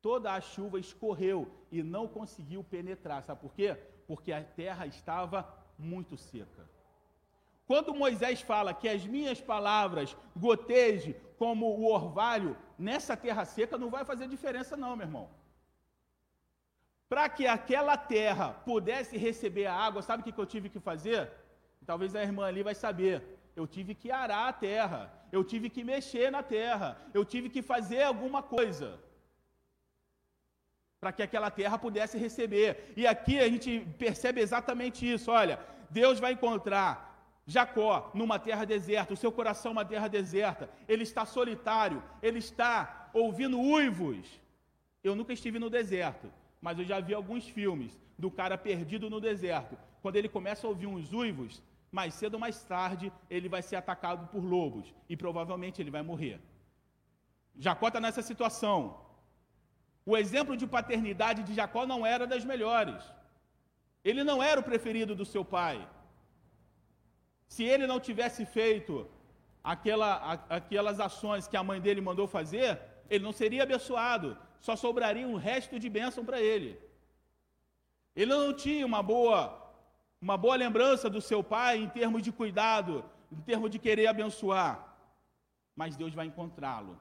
[0.03, 3.23] toda a chuva escorreu e não conseguiu penetrar.
[3.23, 3.69] Sabe por quê?
[4.05, 5.37] Porque a terra estava
[5.79, 6.69] muito seca.
[7.65, 13.89] Quando Moisés fala que as minhas palavras goteje como o orvalho nessa terra seca, não
[13.89, 15.29] vai fazer diferença, não, meu irmão.
[17.07, 21.31] Para que aquela terra pudesse receber a água, sabe o que eu tive que fazer?
[21.85, 23.15] Talvez a irmã ali vai saber.
[23.55, 27.61] Eu tive que arar a terra, eu tive que mexer na terra, eu tive que
[27.61, 28.99] fazer alguma coisa
[30.99, 32.93] para que aquela terra pudesse receber.
[32.95, 35.29] E aqui a gente percebe exatamente isso.
[35.29, 36.91] Olha, Deus vai encontrar
[37.45, 40.69] Jacó numa terra deserta, o seu coração uma terra deserta.
[40.87, 44.25] Ele está solitário, ele está ouvindo uivos.
[45.03, 49.19] Eu nunca estive no deserto, mas eu já vi alguns filmes do cara perdido no
[49.19, 49.77] deserto.
[50.01, 51.61] Quando ele começa a ouvir uns uivos,
[51.97, 56.03] mais cedo ou mais tarde ele vai ser atacado por lobos e provavelmente ele vai
[56.11, 56.37] morrer.
[57.65, 58.77] Jacó está nessa situação.
[60.11, 63.01] O exemplo de paternidade de Jacó não era das melhores.
[64.03, 65.77] Ele não era o preferido do seu pai.
[67.47, 69.07] Se ele não tivesse feito
[69.63, 70.13] aquela,
[70.49, 74.35] aquelas ações que a mãe dele mandou fazer, ele não seria abençoado.
[74.59, 76.71] Só sobraria um resto de bênção para ele.
[78.15, 79.62] Ele não tinha uma boa,
[80.23, 84.95] uma boa lembrança do seu pai em termos de cuidado, em termos de querer abençoar.
[85.75, 86.97] Mas Deus vai encontrá-lo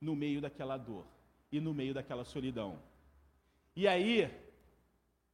[0.00, 1.04] no meio daquela dor
[1.50, 2.78] e no meio daquela solidão.
[3.74, 4.32] E aí,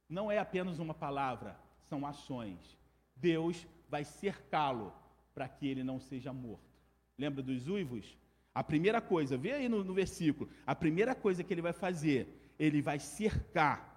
[0.09, 1.55] não é apenas uma palavra,
[1.87, 2.75] são ações.
[3.15, 4.91] Deus vai cercá-lo
[5.35, 6.81] para que ele não seja morto.
[7.19, 8.17] Lembra dos uivos?
[8.51, 12.51] A primeira coisa, vê aí no, no, versículo, a primeira coisa que ele vai fazer,
[12.57, 13.95] ele vai cercar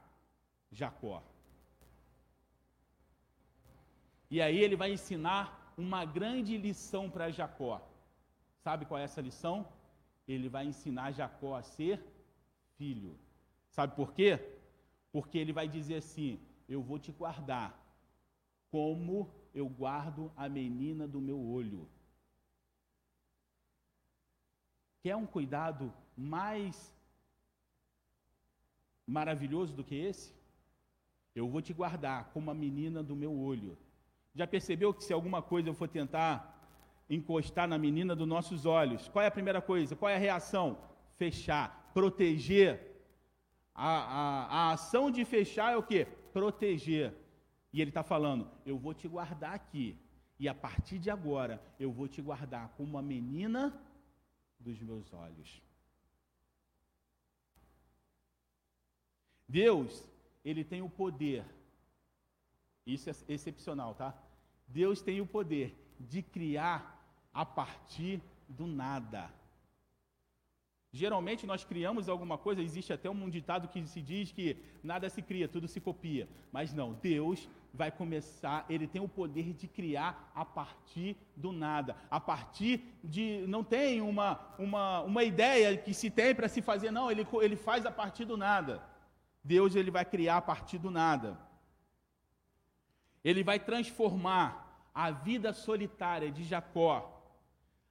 [0.71, 1.25] Jacó.
[4.31, 7.81] E aí ele vai ensinar uma grande lição para Jacó.
[8.63, 9.67] Sabe qual é essa lição?
[10.33, 12.03] ele vai ensinar Jacó a ser
[12.77, 13.19] filho.
[13.69, 14.39] Sabe por quê?
[15.13, 17.77] Porque ele vai dizer assim: Eu vou te guardar
[18.71, 21.89] como eu guardo a menina do meu olho.
[25.03, 26.95] Quer um cuidado mais
[29.07, 30.33] maravilhoso do que esse?
[31.35, 33.77] Eu vou te guardar como a menina do meu olho.
[34.35, 36.61] Já percebeu que se alguma coisa eu for tentar
[37.09, 39.09] encostar na menina dos nossos olhos.
[39.09, 39.97] Qual é a primeira coisa?
[39.97, 40.79] Qual é a reação?
[41.17, 42.87] Fechar, proteger.
[43.75, 46.05] A, a, a ação de fechar é o que?
[46.33, 47.13] Proteger.
[47.73, 49.99] E ele está falando: eu vou te guardar aqui.
[50.39, 53.79] E a partir de agora, eu vou te guardar como uma menina
[54.59, 55.61] dos meus olhos.
[59.47, 60.07] Deus,
[60.45, 61.45] ele tem o poder,
[62.95, 64.15] isso é excepcional, tá?
[64.67, 66.99] Deus tem o poder de criar
[67.33, 69.31] a partir do nada.
[70.93, 75.23] Geralmente nós criamos alguma coisa, existe até um ditado que se diz que nada se
[75.23, 76.29] cria, tudo se copia.
[76.51, 81.97] Mas não, Deus vai começar, ele tem o poder de criar a partir do nada,
[82.11, 83.45] a partir de.
[83.47, 87.55] Não tem uma, uma, uma ideia que se tem para se fazer, não, ele, ele
[87.55, 88.83] faz a partir do nada.
[89.45, 91.39] Deus ele vai criar a partir do nada.
[93.25, 97.23] Ele vai transformar a vida solitária de Jacó,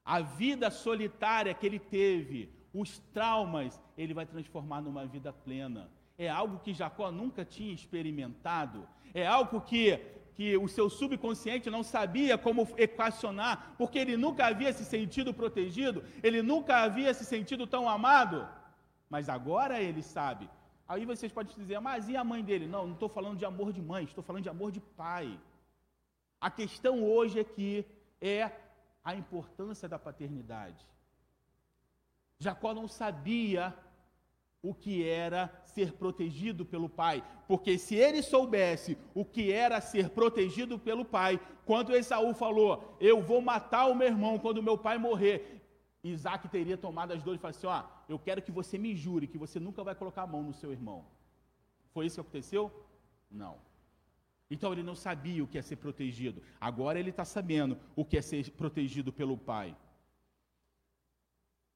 [0.04, 5.90] a vida solitária que ele teve, os traumas, ele vai transformar numa vida plena.
[6.18, 9.98] É algo que Jacó nunca tinha experimentado, é algo que,
[10.36, 16.04] que o seu subconsciente não sabia como equacionar, porque ele nunca havia se sentido protegido,
[16.22, 18.48] ele nunca havia se sentido tão amado.
[19.10, 20.50] Mas agora ele sabe.
[20.90, 22.66] Aí vocês podem dizer, mas e a mãe dele?
[22.66, 25.40] Não, não estou falando de amor de mãe, estou falando de amor de pai.
[26.42, 27.86] A questão hoje aqui
[28.20, 28.52] é
[29.04, 30.84] a importância da paternidade.
[32.40, 33.72] Jacó não sabia
[34.64, 40.10] o que era ser protegido pelo pai, porque se ele soubesse o que era ser
[40.10, 44.98] protegido pelo pai, quando Esaú falou: "Eu vou matar o meu irmão quando meu pai
[44.98, 45.59] morrer",
[46.12, 49.28] Isaac teria tomado as dores e falado assim: "Ó, eu quero que você me jure
[49.28, 51.05] que você nunca vai colocar a mão no seu irmão".
[51.93, 52.72] Foi isso que aconteceu?
[53.30, 53.57] Não.
[54.49, 56.41] Então ele não sabia o que é ser protegido.
[56.60, 59.76] Agora ele está sabendo o que é ser protegido pelo pai.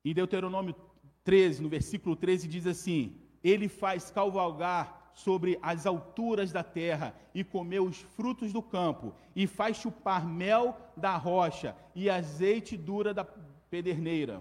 [0.04, 0.76] Em Deuteronômio
[1.24, 7.44] 13, no versículo 13, diz assim: Ele faz cavalgar sobre as alturas da terra e
[7.44, 13.24] comer os frutos do campo, e faz chupar mel da rocha e azeite dura da
[13.74, 14.36] pederneira.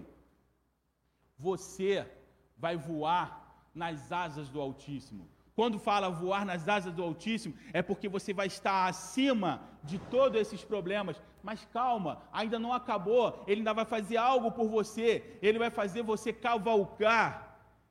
[1.39, 2.07] Você
[2.55, 3.27] vai voar
[3.73, 5.27] nas asas do Altíssimo.
[5.55, 9.51] Quando fala voar nas asas do Altíssimo, é porque você vai estar acima
[9.83, 11.19] de todos esses problemas.
[11.41, 13.43] Mas calma, ainda não acabou.
[13.47, 15.39] Ele ainda vai fazer algo por você.
[15.41, 17.25] Ele vai fazer você cavalcar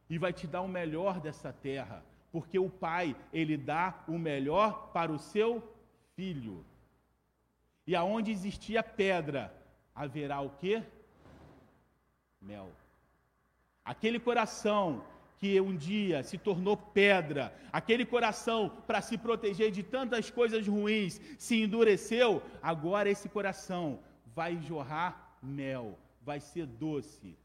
[0.08, 2.04] e vai te dar o melhor dessa terra.
[2.30, 5.50] Porque o Pai, ele dá o melhor para o seu
[6.14, 6.64] filho.
[7.84, 9.52] E aonde existia pedra,
[9.92, 10.84] haverá o quê?
[12.42, 12.70] Mel.
[13.84, 15.04] Aquele coração
[15.38, 21.20] que um dia se tornou pedra, aquele coração para se proteger de tantas coisas ruins
[21.36, 23.98] se endureceu, agora esse coração
[24.34, 27.36] vai jorrar mel, vai ser doce.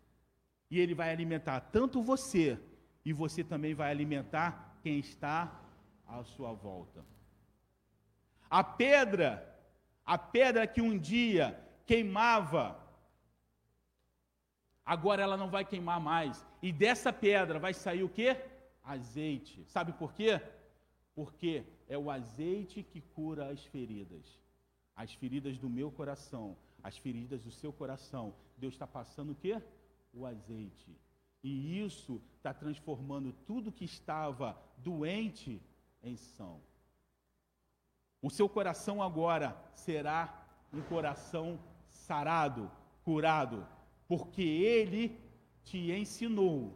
[0.70, 2.60] E ele vai alimentar tanto você,
[3.04, 5.60] e você também vai alimentar quem está
[6.06, 7.04] à sua volta.
[8.50, 9.60] A pedra,
[10.06, 12.78] a pedra que um dia queimava
[14.88, 16.44] agora ela não vai queimar mais.
[16.62, 18.38] E dessa pedra vai sair o quê?
[18.82, 19.66] Azeite.
[19.66, 20.42] Sabe por quê?
[21.14, 24.26] Porque é o azeite que cura as feridas.
[24.96, 28.34] As feridas do meu coração, as feridas do seu coração.
[28.58, 29.62] Deus está passando o quê?
[30.14, 30.98] O azeite.
[31.44, 35.62] E isso está transformando tudo que estava doente
[36.02, 36.62] em são.
[38.22, 41.60] O seu coração agora será um coração
[41.90, 42.72] sarado,
[43.04, 43.68] curado,
[44.08, 45.20] porque ele
[45.64, 46.74] te ensinou,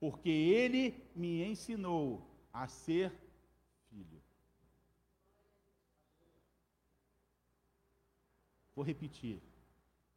[0.00, 3.12] porque ele me ensinou a ser
[3.88, 4.20] filho.
[8.74, 9.40] Vou repetir.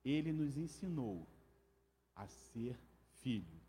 [0.04, 1.28] Ele nos ensinou
[2.16, 2.80] a ser
[3.22, 3.62] filho.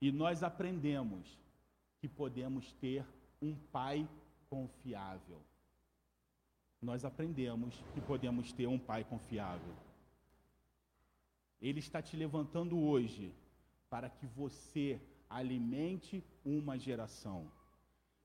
[0.00, 1.38] E nós aprendemos
[2.00, 3.04] que podemos ter
[3.42, 4.08] um pai
[4.48, 5.42] confiável.
[6.80, 9.87] Nós aprendemos que podemos ter um pai confiável.
[11.60, 13.34] Ele está te levantando hoje
[13.90, 17.50] para que você alimente uma geração.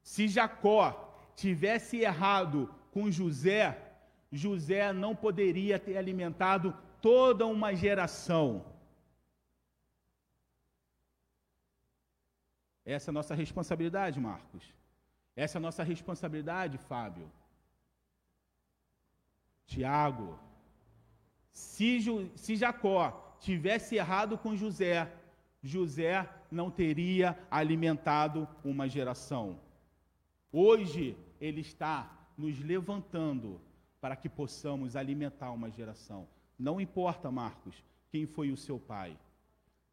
[0.01, 0.85] Se Jacó
[1.35, 3.65] tivesse errado com José,
[4.31, 8.65] José não poderia ter alimentado toda uma geração.
[12.85, 14.73] Essa é a nossa responsabilidade, Marcos.
[15.35, 17.31] Essa é a nossa responsabilidade, Fábio.
[19.65, 20.37] Tiago.
[21.53, 21.99] Se,
[22.35, 25.09] se Jacó tivesse errado com José,
[25.61, 29.59] José não teria alimentado uma geração.
[30.51, 33.61] Hoje ele está nos levantando
[34.01, 36.27] para que possamos alimentar uma geração.
[36.59, 39.17] Não importa, Marcos, quem foi o seu pai.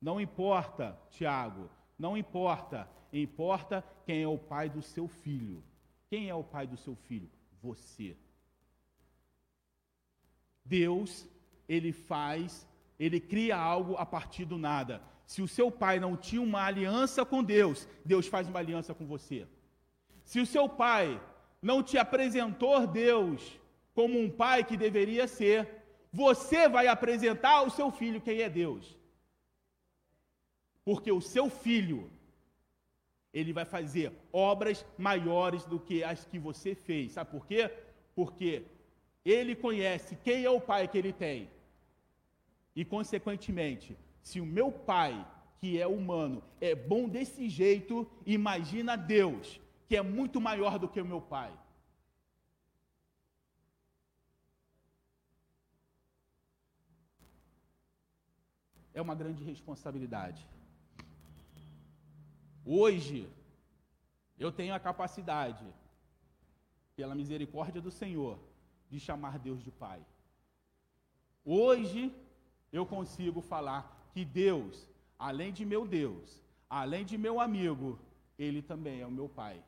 [0.01, 1.71] Não importa, Tiago.
[1.99, 2.89] Não importa.
[3.13, 5.63] Importa quem é o pai do seu filho.
[6.09, 7.31] Quem é o pai do seu filho?
[7.63, 8.17] Você.
[10.65, 11.29] Deus,
[11.75, 12.67] ele faz,
[12.99, 15.01] ele cria algo a partir do nada.
[15.25, 19.07] Se o seu pai não tinha uma aliança com Deus, Deus faz uma aliança com
[19.07, 19.47] você.
[20.25, 21.21] Se o seu pai
[21.63, 23.41] não te apresentou Deus
[23.95, 25.59] como um pai que deveria ser,
[26.13, 28.99] você vai apresentar ao seu filho quem é Deus.
[30.85, 32.11] Porque o seu filho,
[33.33, 37.13] ele vai fazer obras maiores do que as que você fez.
[37.13, 37.71] Sabe por quê?
[38.13, 38.65] Porque
[39.25, 41.49] ele conhece quem é o pai que ele tem.
[42.75, 45.27] E, consequentemente, se o meu pai,
[45.59, 51.01] que é humano, é bom desse jeito, imagina Deus, que é muito maior do que
[51.01, 51.53] o meu pai.
[58.93, 60.47] É uma grande responsabilidade.
[62.65, 63.29] Hoje,
[64.39, 65.65] eu tenho a capacidade,
[66.97, 68.39] pela misericórdia do Senhor,
[68.91, 70.01] de chamar Deus de Pai.
[71.45, 72.13] Hoje,
[72.73, 77.99] eu consigo falar que Deus, além de meu Deus, além de meu amigo,
[78.39, 79.63] Ele também é o meu Pai.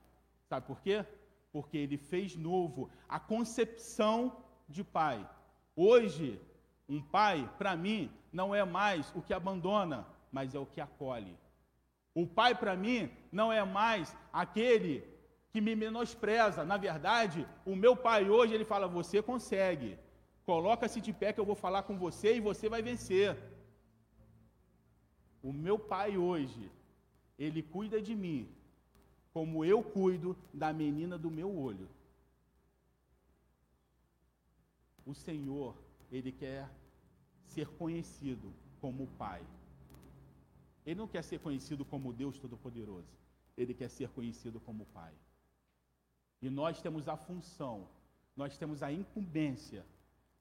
[0.48, 1.05] Sabe por quê?
[1.53, 4.36] Porque Ele fez novo a concepção
[4.68, 5.28] de Pai.
[5.74, 6.40] Hoje,
[6.88, 11.34] um pai, para mim, não é mais o que abandona, mas é o que acolhe.
[12.14, 15.03] O pai, para mim, não é mais aquele
[15.50, 16.64] que me menospreza.
[16.64, 19.98] Na verdade, o meu pai hoje, ele fala: Você consegue.
[20.45, 23.36] Coloca-se de pé que eu vou falar com você e você vai vencer.
[25.43, 26.70] O meu pai hoje,
[27.38, 28.49] ele cuida de mim,
[29.32, 31.88] como eu cuido da menina do meu olho.
[35.05, 35.76] O Senhor,
[36.11, 36.70] ele quer
[37.47, 39.43] ser conhecido como Pai.
[40.84, 43.12] Ele não quer ser conhecido como Deus Todo-Poderoso.
[43.57, 45.12] Ele quer ser conhecido como Pai.
[46.40, 47.88] E nós temos a função,
[48.36, 49.84] nós temos a incumbência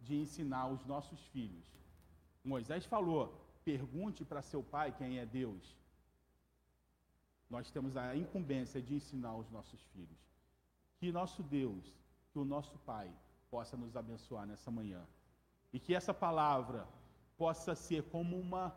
[0.01, 1.65] de ensinar os nossos filhos.
[2.43, 3.23] Moisés falou:
[3.63, 5.77] pergunte para seu pai quem é Deus.
[7.49, 10.19] Nós temos a incumbência de ensinar os nossos filhos.
[10.97, 11.85] Que nosso Deus,
[12.31, 13.11] que o nosso Pai,
[13.49, 15.05] possa nos abençoar nessa manhã.
[15.73, 16.87] E que essa palavra
[17.37, 18.73] possa ser como uma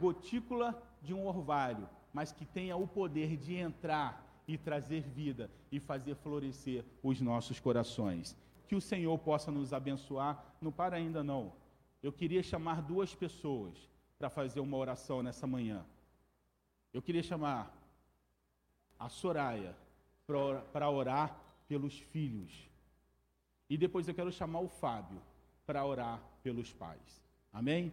[0.00, 5.78] gotícula de um orvalho, mas que tenha o poder de entrar e trazer vida e
[5.78, 8.36] fazer florescer os nossos corações.
[8.66, 10.56] Que o Senhor possa nos abençoar.
[10.60, 11.52] Não para ainda não.
[12.02, 13.74] Eu queria chamar duas pessoas
[14.18, 15.84] para fazer uma oração nessa manhã.
[16.92, 17.72] Eu queria chamar
[18.98, 19.74] a Soraya
[20.72, 21.38] para orar
[21.68, 22.68] pelos filhos.
[23.68, 25.20] E depois eu quero chamar o Fábio
[25.66, 27.22] para orar pelos pais.
[27.52, 27.92] Amém?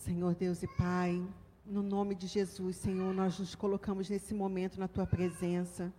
[0.00, 1.22] Senhor Deus e Pai,
[1.66, 5.92] no nome de Jesus, Senhor, nós nos colocamos nesse momento na tua presença,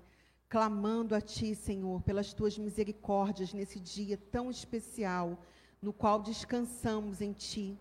[0.50, 5.40] clamando a Ti, Senhor, pelas tuas misericórdias nesse dia tão especial,
[5.80, 7.78] no qual descansamos em Ti.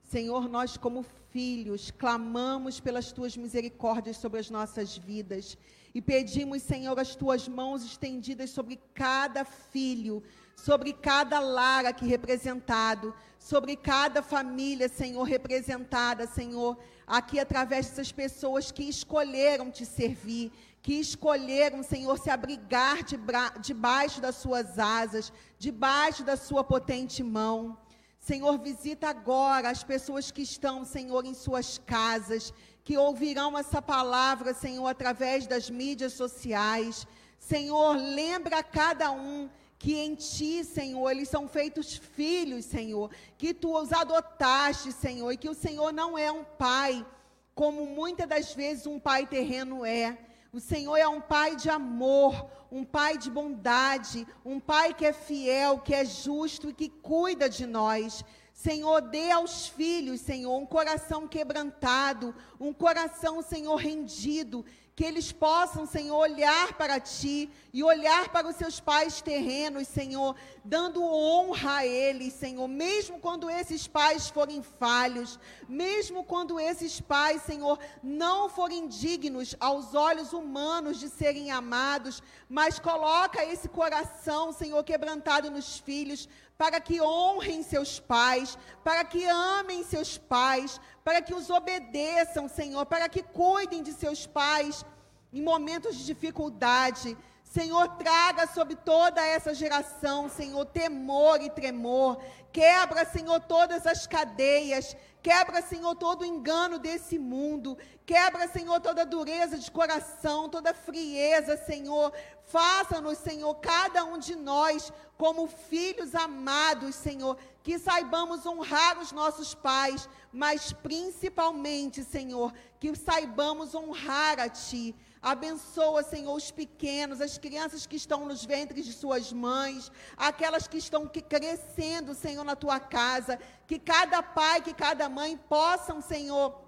[0.00, 5.58] Senhor, nós como filhos, clamamos pelas tuas misericórdias sobre as nossas vidas
[5.94, 10.22] e pedimos, Senhor, as tuas mãos estendidas sobre cada filho,
[10.64, 18.72] sobre cada lar aqui representado, sobre cada família, Senhor, representada, Senhor, aqui através dessas pessoas
[18.72, 20.50] que escolheram te servir,
[20.82, 23.16] que escolheram, Senhor, se abrigar de
[23.60, 27.78] debaixo das suas asas, debaixo da sua potente mão.
[28.18, 32.52] Senhor, visita agora as pessoas que estão, Senhor, em suas casas,
[32.82, 37.06] que ouvirão essa palavra, Senhor, através das mídias sociais.
[37.38, 39.48] Senhor, lembra cada um
[39.78, 45.36] que em ti, Senhor, eles são feitos filhos, Senhor, que tu os adotaste, Senhor, e
[45.36, 47.06] que o Senhor não é um pai,
[47.54, 50.18] como muitas das vezes um pai terreno é.
[50.52, 55.12] O Senhor é um pai de amor, um pai de bondade, um pai que é
[55.12, 58.24] fiel, que é justo e que cuida de nós.
[58.52, 64.64] Senhor, dê aos filhos, Senhor, um coração quebrantado, um coração, Senhor, rendido,
[64.98, 70.34] que eles possam, Senhor, olhar para Ti e olhar para os seus pais terrenos, Senhor,
[70.64, 75.38] dando honra a eles, Senhor, mesmo quando esses pais forem falhos,
[75.68, 82.80] mesmo quando esses pais, Senhor, não forem dignos aos olhos humanos de serem amados, mas
[82.80, 86.28] coloca esse coração, Senhor, quebrantado nos filhos,
[86.58, 92.84] para que honrem seus pais, para que amem seus pais, para que os obedeçam, Senhor,
[92.84, 94.84] para que cuidem de seus pais
[95.32, 97.16] em momentos de dificuldade.
[97.50, 102.22] Senhor, traga sobre toda essa geração, Senhor, temor e tremor.
[102.52, 104.94] Quebra, Senhor, todas as cadeias.
[105.22, 107.78] Quebra, Senhor, todo o engano desse mundo.
[108.04, 112.12] Quebra, Senhor, toda dureza de coração, toda frieza, Senhor.
[112.44, 119.54] Faça-nos, Senhor, cada um de nós, como filhos amados, Senhor, que saibamos honrar os nossos
[119.54, 124.94] pais, mas principalmente, Senhor, que saibamos honrar a Ti.
[125.22, 130.78] Abençoa, Senhor, os pequenos, as crianças que estão nos ventres de suas mães, aquelas que
[130.78, 133.38] estão crescendo, Senhor, na tua casa.
[133.66, 136.62] Que cada pai, que cada mãe possam, Senhor,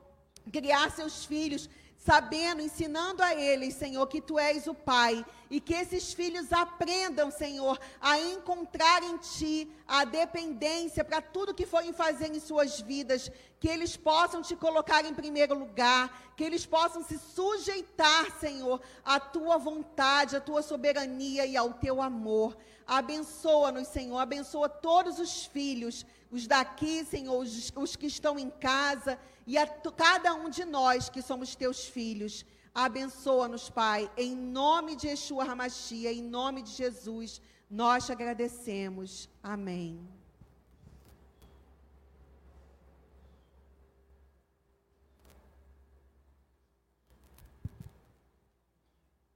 [0.50, 5.74] criar seus filhos sabendo, ensinando a eles, Senhor, que tu és o Pai, e que
[5.74, 12.32] esses filhos aprendam, Senhor, a encontrar em ti a dependência para tudo que forem fazer
[12.32, 17.18] em suas vidas, que eles possam te colocar em primeiro lugar, que eles possam se
[17.18, 22.56] sujeitar, Senhor, à tua vontade, à tua soberania e ao teu amor.
[22.86, 29.18] Abençoa-nos, Senhor, abençoa todos os filhos, os daqui, Senhor, os, os que estão em casa,
[29.46, 32.44] e a cada um de nós que somos teus filhos.
[32.74, 39.28] Abençoa-nos, Pai, em nome de Yeshua Hamashia, em nome de Jesus, nós te agradecemos.
[39.42, 40.00] Amém.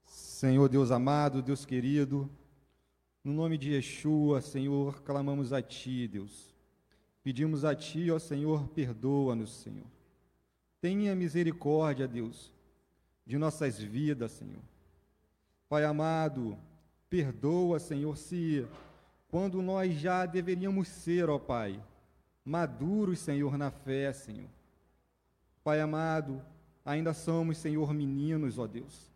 [0.05, 2.29] Senhor Deus amado, Deus querido,
[3.23, 6.53] no nome de Yeshua, Senhor, clamamos a Ti, Deus.
[7.23, 9.87] Pedimos a Ti, ó Senhor, perdoa-nos, Senhor.
[10.79, 12.53] Tenha misericórdia, Deus,
[13.25, 14.61] de nossas vidas, Senhor.
[15.67, 16.57] Pai amado,
[17.09, 18.67] perdoa, Senhor, se
[19.29, 21.81] quando nós já deveríamos ser, ó Pai,
[22.43, 24.49] maduros, Senhor, na fé, Senhor.
[25.63, 26.41] Pai amado,
[26.85, 29.11] ainda somos, Senhor, meninos, ó Deus.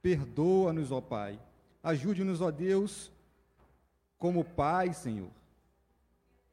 [0.00, 1.38] Perdoa-nos, ó Pai.
[1.82, 3.12] Ajude-nos, ó Deus,
[4.16, 5.30] como Pai, Senhor,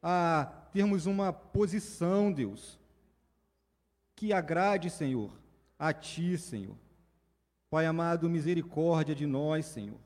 [0.01, 2.79] a termos uma posição, Deus,
[4.15, 5.31] que agrade, Senhor,
[5.77, 6.75] a Ti, Senhor.
[7.69, 9.97] Pai amado, misericórdia de nós, Senhor.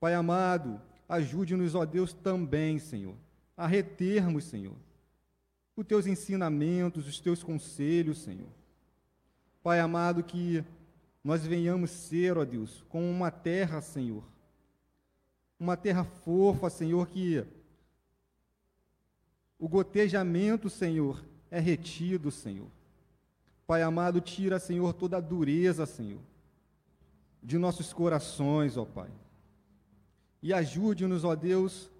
[0.00, 3.14] Pai amado, ajude-nos, ó Deus, também, Senhor,
[3.56, 4.74] a retermos, Senhor,
[5.76, 8.48] os Teus ensinamentos, os Teus conselhos, Senhor.
[9.62, 10.64] Pai amado, que
[11.22, 14.24] nós venhamos ser, ó Deus, como uma terra, Senhor,
[15.58, 17.44] uma terra fofa, Senhor, que
[19.58, 22.68] o gotejamento, Senhor, é retido, Senhor.
[23.66, 26.20] Pai amado, tira, Senhor, toda a dureza, Senhor,
[27.44, 29.10] de nossos corações, ó Pai.
[30.42, 31.90] E ajude-nos, ó Deus,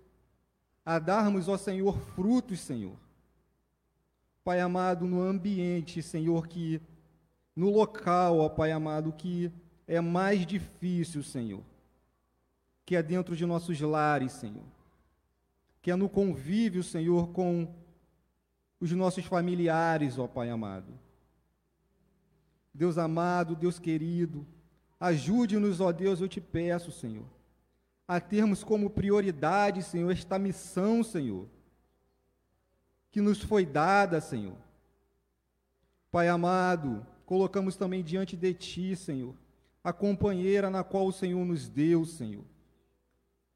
[0.84, 2.97] a darmos, ó Senhor, frutos, Senhor.
[4.42, 6.80] Pai amado, no ambiente, Senhor, que
[7.55, 9.53] no local, ó Pai amado, que
[9.86, 11.62] é mais difícil, Senhor,
[12.86, 14.64] que é dentro de nossos lares, Senhor,
[15.82, 17.68] que é no convívio, Senhor, com
[18.80, 20.92] os nossos familiares, ó Pai amado.
[22.72, 24.47] Deus amado, Deus querido,
[25.07, 27.26] ajude-nos, ó Deus, eu te peço, Senhor,
[28.07, 31.48] a termos como prioridade, Senhor, esta missão, Senhor,
[33.11, 34.57] que nos foi dada, Senhor.
[36.11, 39.34] Pai amado, colocamos também diante de Ti, Senhor,
[39.82, 42.44] a companheira na qual o Senhor nos deu, Senhor.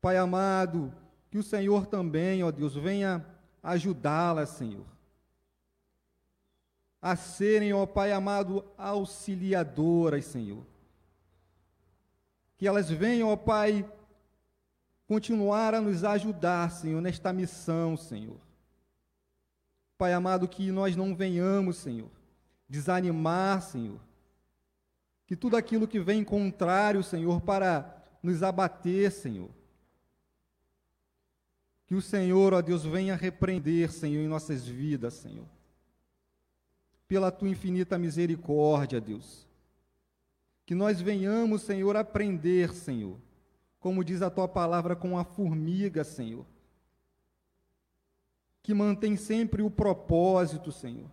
[0.01, 0.92] Pai amado,
[1.30, 3.24] que o Senhor também, ó Deus, venha
[3.62, 4.86] ajudá-la, Senhor
[7.01, 10.64] a serem, ó Pai amado, auxiliadoras, Senhor.
[12.59, 13.90] Que elas venham, ó Pai,
[15.06, 18.36] continuar a nos ajudar, Senhor, nesta missão, Senhor.
[19.96, 22.11] Pai amado, que nós não venhamos, Senhor,
[22.68, 23.98] desanimar, Senhor.
[25.26, 29.48] Que tudo aquilo que vem contrário, Senhor, para nos abater, Senhor.
[31.86, 35.46] Que o Senhor, ó Deus, venha repreender, Senhor, em nossas vidas, Senhor
[37.09, 39.47] pela tua infinita misericórdia, Deus.
[40.68, 43.16] Que nós venhamos, Senhor, aprender, Senhor,
[43.80, 46.44] como diz a tua palavra, com a formiga, Senhor,
[48.62, 51.10] que mantém sempre o propósito, Senhor,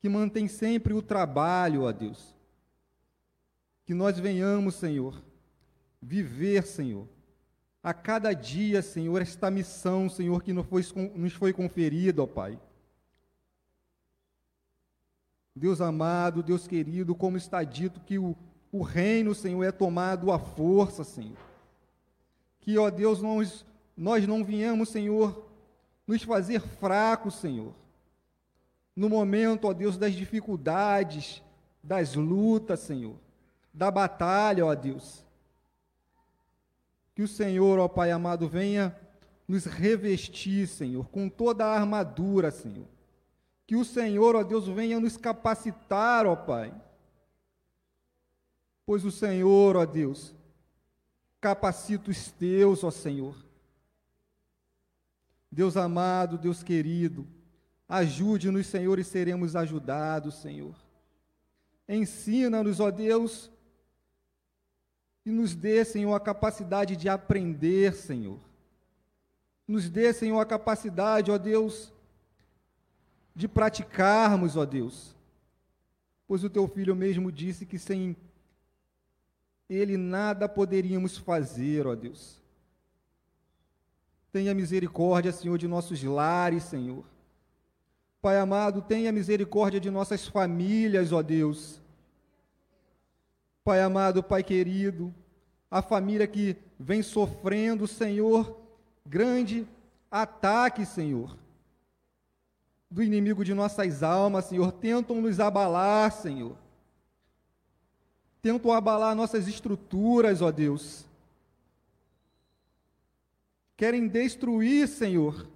[0.00, 2.34] que mantém sempre o trabalho, ó Deus.
[3.84, 5.22] Que nós venhamos, Senhor,
[6.00, 7.06] viver, Senhor,
[7.82, 12.58] a cada dia, Senhor, esta missão, Senhor, que nos foi, conferida, ó Pai
[15.54, 18.34] Deus amado, Deus querido, como está dito que o,
[18.70, 21.36] o reino, Senhor, é tomado à força, Senhor.
[22.60, 23.64] Que, ó Deus, nós,
[23.96, 25.46] nós não viemos, Senhor,
[26.06, 27.74] nos fazer fracos, Senhor.
[28.94, 31.42] No momento, ó Deus, das dificuldades,
[31.82, 33.16] das lutas, Senhor,
[33.72, 35.24] da batalha, ó Deus.
[37.14, 38.94] Que o Senhor, ó Pai amado, venha
[39.46, 42.86] nos revestir, Senhor, com toda a armadura, Senhor.
[43.66, 46.72] Que o Senhor, ó Deus, venha nos capacitar, ó Pai.
[48.88, 50.34] Pois o Senhor, ó Deus,
[51.42, 53.36] capacita os teus, ó Senhor.
[55.52, 57.26] Deus amado, Deus querido,
[57.86, 60.74] ajude-nos, Senhor, e seremos ajudados, Senhor.
[61.86, 63.50] Ensina-nos, ó Deus,
[65.22, 68.40] e nos dê, Senhor, a capacidade de aprender, Senhor.
[69.66, 71.92] Nos dê, Senhor, a capacidade, ó Deus,
[73.36, 75.14] de praticarmos, ó Deus.
[76.26, 78.16] Pois o teu filho mesmo disse que sem
[79.68, 82.40] ele nada poderíamos fazer, ó Deus.
[84.32, 87.04] Tenha misericórdia, Senhor, de nossos lares, Senhor.
[88.20, 91.80] Pai amado, tenha misericórdia de nossas famílias, ó Deus.
[93.62, 95.14] Pai amado, Pai querido,
[95.70, 98.58] a família que vem sofrendo, Senhor,
[99.04, 99.66] grande
[100.10, 101.36] ataque, Senhor,
[102.90, 106.56] do inimigo de nossas almas, Senhor, tentam nos abalar, Senhor.
[108.40, 111.04] Tentam abalar nossas estruturas, ó Deus.
[113.76, 115.48] Querem destruir, Senhor,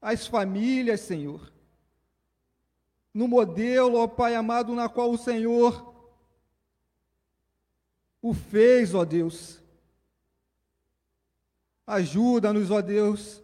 [0.00, 1.52] as famílias, Senhor,
[3.12, 5.94] no modelo, ó Pai amado, na qual o Senhor
[8.20, 9.60] o fez, ó Deus.
[11.86, 13.42] Ajuda-nos, ó Deus,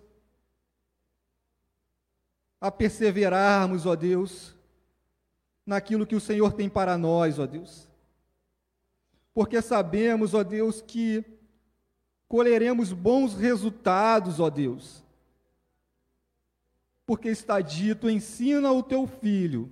[2.60, 4.54] a perseverarmos, ó Deus,
[5.64, 7.88] naquilo que o Senhor tem para nós, ó Deus.
[9.32, 11.24] Porque sabemos, ó Deus, que
[12.28, 15.04] colheremos bons resultados, ó Deus
[17.10, 19.68] porque está dito: ensina o teu filho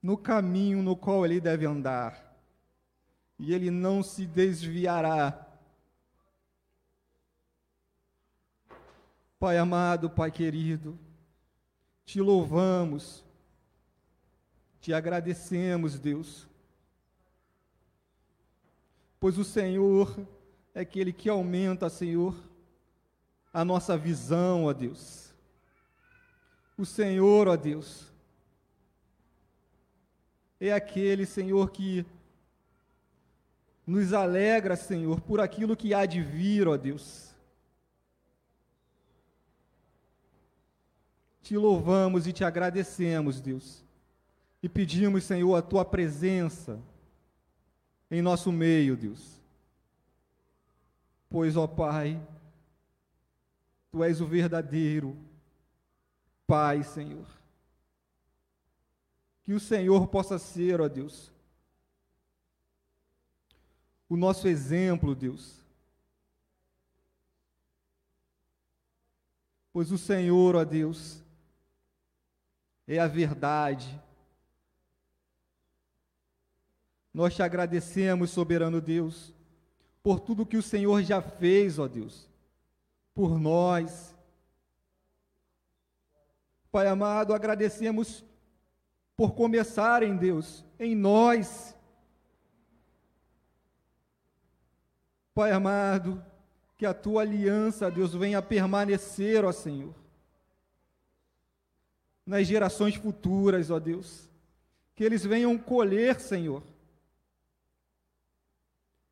[0.00, 2.32] no caminho no qual ele deve andar,
[3.36, 5.48] e ele não se desviará.
[9.36, 10.96] Pai amado, Pai querido,
[12.04, 13.24] te louvamos,
[14.88, 16.48] te agradecemos, Deus,
[19.20, 20.18] pois o Senhor
[20.74, 22.34] é aquele que aumenta, Senhor,
[23.52, 25.28] a nossa visão, ó Deus
[26.78, 28.06] o Senhor, ó Deus,
[30.58, 32.06] é aquele, Senhor, que
[33.84, 37.34] nos alegra, Senhor, por aquilo que há de vir, ó Deus.
[41.42, 43.87] Te louvamos e te agradecemos, Deus.
[44.62, 46.80] E pedimos, Senhor, a tua presença
[48.10, 49.40] em nosso meio, Deus.
[51.30, 52.20] Pois, ó Pai,
[53.90, 55.16] tu és o verdadeiro
[56.46, 57.26] Pai, Senhor.
[59.42, 61.30] Que o Senhor possa ser, ó Deus,
[64.08, 65.58] o nosso exemplo, Deus.
[69.70, 71.22] Pois o Senhor, ó Deus,
[72.86, 74.00] é a verdade.
[77.18, 79.34] Nós te agradecemos, soberano Deus,
[80.02, 82.28] por tudo que o Senhor já fez, ó Deus,
[83.12, 84.16] por nós
[86.70, 88.24] Pai amado, agradecemos
[89.16, 91.74] por começar em Deus, em nós.
[95.34, 96.22] Pai amado,
[96.76, 99.94] que a tua aliança, Deus, venha permanecer, ó Senhor,
[102.24, 104.28] nas gerações futuras, ó Deus.
[104.94, 106.62] Que eles venham colher, Senhor,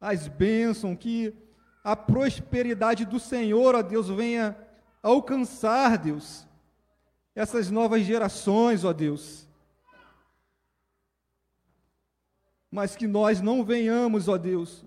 [0.00, 1.34] as bênçãos, que
[1.82, 4.56] a prosperidade do Senhor, ó Deus, venha
[5.02, 6.46] alcançar, Deus,
[7.34, 9.46] essas novas gerações, ó Deus.
[12.70, 14.84] Mas que nós não venhamos, ó Deus,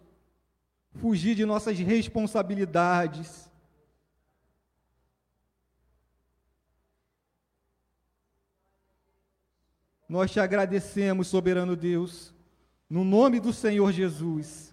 [0.96, 3.50] fugir de nossas responsabilidades.
[10.08, 12.34] Nós te agradecemos, soberano Deus,
[12.90, 14.69] no nome do Senhor Jesus.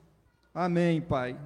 [0.57, 1.37] Amém, Pai.